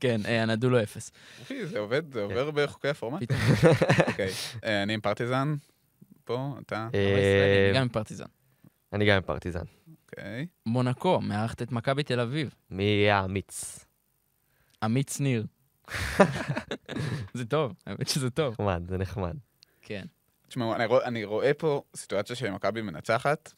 [0.00, 1.12] כן, אה, הנדולו אפס.
[1.42, 3.22] אחי, זה עובד, זה עובר בחוקי הפורמט.
[4.06, 4.30] אוקיי.
[4.64, 5.54] אה, אני עם פרטיזן.
[6.24, 6.88] פה, אתה.
[6.94, 8.24] אה, גם עם פרטיזן.
[8.92, 9.64] אני גם עם פרטיזן.
[10.02, 10.46] אוקיי.
[10.66, 12.54] מונקו, מארחת את מכבי תל אביב.
[12.70, 13.84] מי יהיה האמיץ?
[14.82, 15.46] עמית שניר.
[17.34, 18.52] זה טוב, האמת שזה טוב.
[18.54, 19.36] נחמד, זה נחמד.
[19.82, 20.04] כן.
[20.48, 23.52] תשמעו, אני רוא- אני רואה פה סיטואציה שמכבי מנצחת.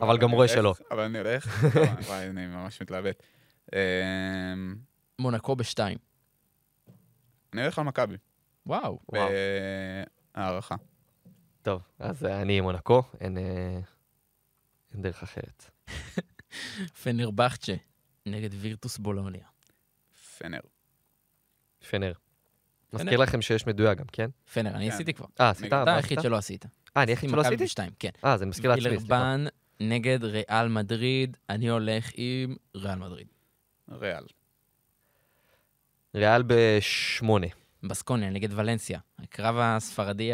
[0.00, 0.74] אבל גם רואה שלא.
[0.90, 1.46] אבל אני הולך.
[1.76, 3.22] לא, וואי, אני ממש מתלבט.
[3.74, 4.54] אה,
[5.18, 5.98] מונקו בשתיים.
[7.52, 8.16] אני הולך על מכבי.
[8.66, 8.98] וואו.
[9.08, 9.28] וואו.
[10.34, 10.74] בהערכה.
[11.62, 13.80] טוב, אז אני עם מונקו, אין אה,
[14.92, 15.70] אין דרך אחרת.
[17.02, 17.74] פנרבחצ'ה
[18.26, 19.46] נגד וירטוס בולוניה.
[20.38, 20.60] פנר.
[21.90, 22.12] פנר.
[22.92, 24.30] מזכיר לכם שיש מדויק גם, כן?
[24.52, 24.94] פנר, אני כן.
[24.94, 25.26] עשיתי כבר.
[25.40, 25.66] אה, עשית?
[25.66, 26.20] אתה היחיד?
[26.20, 26.66] שלא עשית.
[26.96, 27.64] אה, אני היחיד שלא עשיתי?
[27.98, 28.10] כן.
[28.24, 28.88] אה, זה מזכיר לעצמי.
[28.88, 29.44] וילרבן
[29.80, 33.26] נגד ריאל מדריד, אני הולך עם ריאל מדריד.
[33.90, 34.24] ריאל.
[36.14, 37.46] ריאל בשמונה.
[37.82, 40.32] בסקוניה נגד ולנסיה, הקרב הספרדי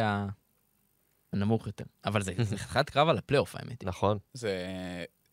[1.32, 1.84] הנמוך יותר.
[2.04, 3.84] אבל זה זה חתיכת קרב על הפלייאוף, האמת.
[3.84, 4.18] נכון.
[4.32, 4.54] זה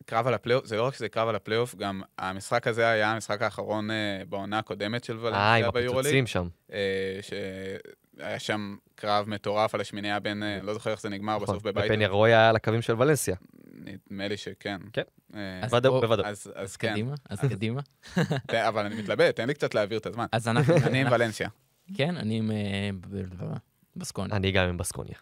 [0.06, 3.42] קרב על הפלייאוף, זה לא רק שזה קרב על הפלייאוף, גם המשחק הזה היה המשחק
[3.42, 5.98] האחרון אה, בעונה הקודמת של אה, עם ולנסיה ביורוליג.
[6.06, 6.48] הפיצוצים שם.
[6.72, 11.44] אה, שהיה שם קרב מטורף על השמינייה בין, אה, לא זוכר איך זה נגמר נכון.
[11.54, 11.84] בסוף בבית.
[11.84, 13.36] ופני רוי היה על הקווים של ולנסיה.
[13.74, 14.80] נדמה לי שכן.
[14.92, 15.02] כן.
[15.34, 16.26] אה, אז בוודאות, בוודאות.
[16.54, 17.80] אז, כן, קדימה, אז קדימה.
[18.46, 20.26] ת- אבל אני מתלבט, תן לי קצת להעביר את הזמן.
[20.32, 20.74] אז אנחנו...
[20.86, 21.48] אני עם ולנסיה.
[21.94, 22.90] כן, אני עם אה,
[23.96, 24.36] בסקוניה.
[24.36, 25.14] אני גם עם בסקוניה.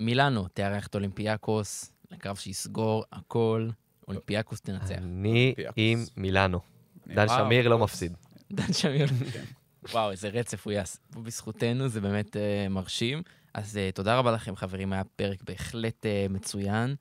[0.00, 3.68] מילאנו תארח את אולימפיאקוס, לקרב שיסגור הכל,
[4.08, 4.94] אולימפיאקוס תנצח.
[4.98, 5.54] אני.
[5.76, 6.60] עם מילאנו.
[7.06, 7.28] דן.
[7.28, 8.16] שמיר לא מפסיד.
[8.52, 9.06] דן שמיר.
[9.32, 9.44] כן.
[9.92, 10.98] וואו, איזה רצף הוא יעשה.
[11.22, 13.22] בזכותנו זה באמת uh, מרשים.
[13.54, 16.94] אז uh, תודה רבה לכם, חברים, היה פרק בהחלט uh, מצוין.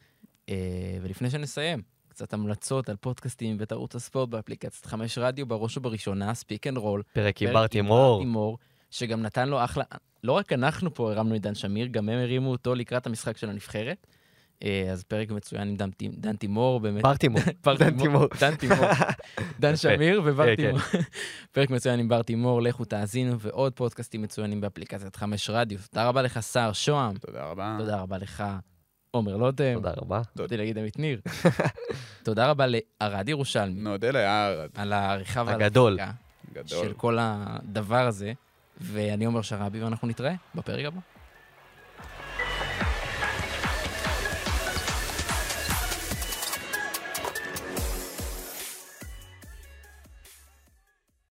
[0.47, 0.53] אה,
[1.01, 6.67] ולפני שנסיים, קצת המלצות על פודקאסטים ואת ערוץ הספורט באפליקציית חמש רדיו, בראש ובראשונה, Speak
[6.67, 7.03] and Roll.
[7.13, 7.53] פרק עם.
[7.53, 7.81] בר
[8.25, 8.57] תימור,
[8.91, 9.83] שגם נתן לו אחלה...
[10.23, 13.49] לא רק אנחנו פה הרמנו את דן שמיר, גם הם הרימו אותו לקראת המשחק של
[13.49, 14.07] הנבחרת.
[14.63, 15.75] אה, אז פרק מצוין עם
[16.23, 17.03] דן תימור, באמת.
[17.03, 17.41] בר תימור.
[17.79, 18.27] דן תימור.
[18.39, 18.85] דן תימור.
[19.59, 19.75] דן.
[19.75, 20.79] שמיר ובר כן, תימור.
[21.53, 25.79] פרק מצוין עם בר תימור, לכו תאזינו, ועוד פודקאסטים מצוינים באפליקציית חמש רדיו.
[25.91, 27.17] תודה רבה לך, סער שוהם.
[27.17, 27.75] תודה רבה.
[27.79, 28.43] תודה רבה לך,
[29.11, 29.73] עומר לוטם.
[29.73, 30.21] תודה רבה.
[30.35, 31.21] באתי להגיד עמית ניר.
[32.23, 35.97] תודה רבה לערד ירושלמי נודה ליער על העריכה ועל הגדול.
[36.65, 38.33] של כל הדבר הזה,
[38.81, 40.99] ואני עומר שרעבי, ואנחנו נתראה בפרק הבא.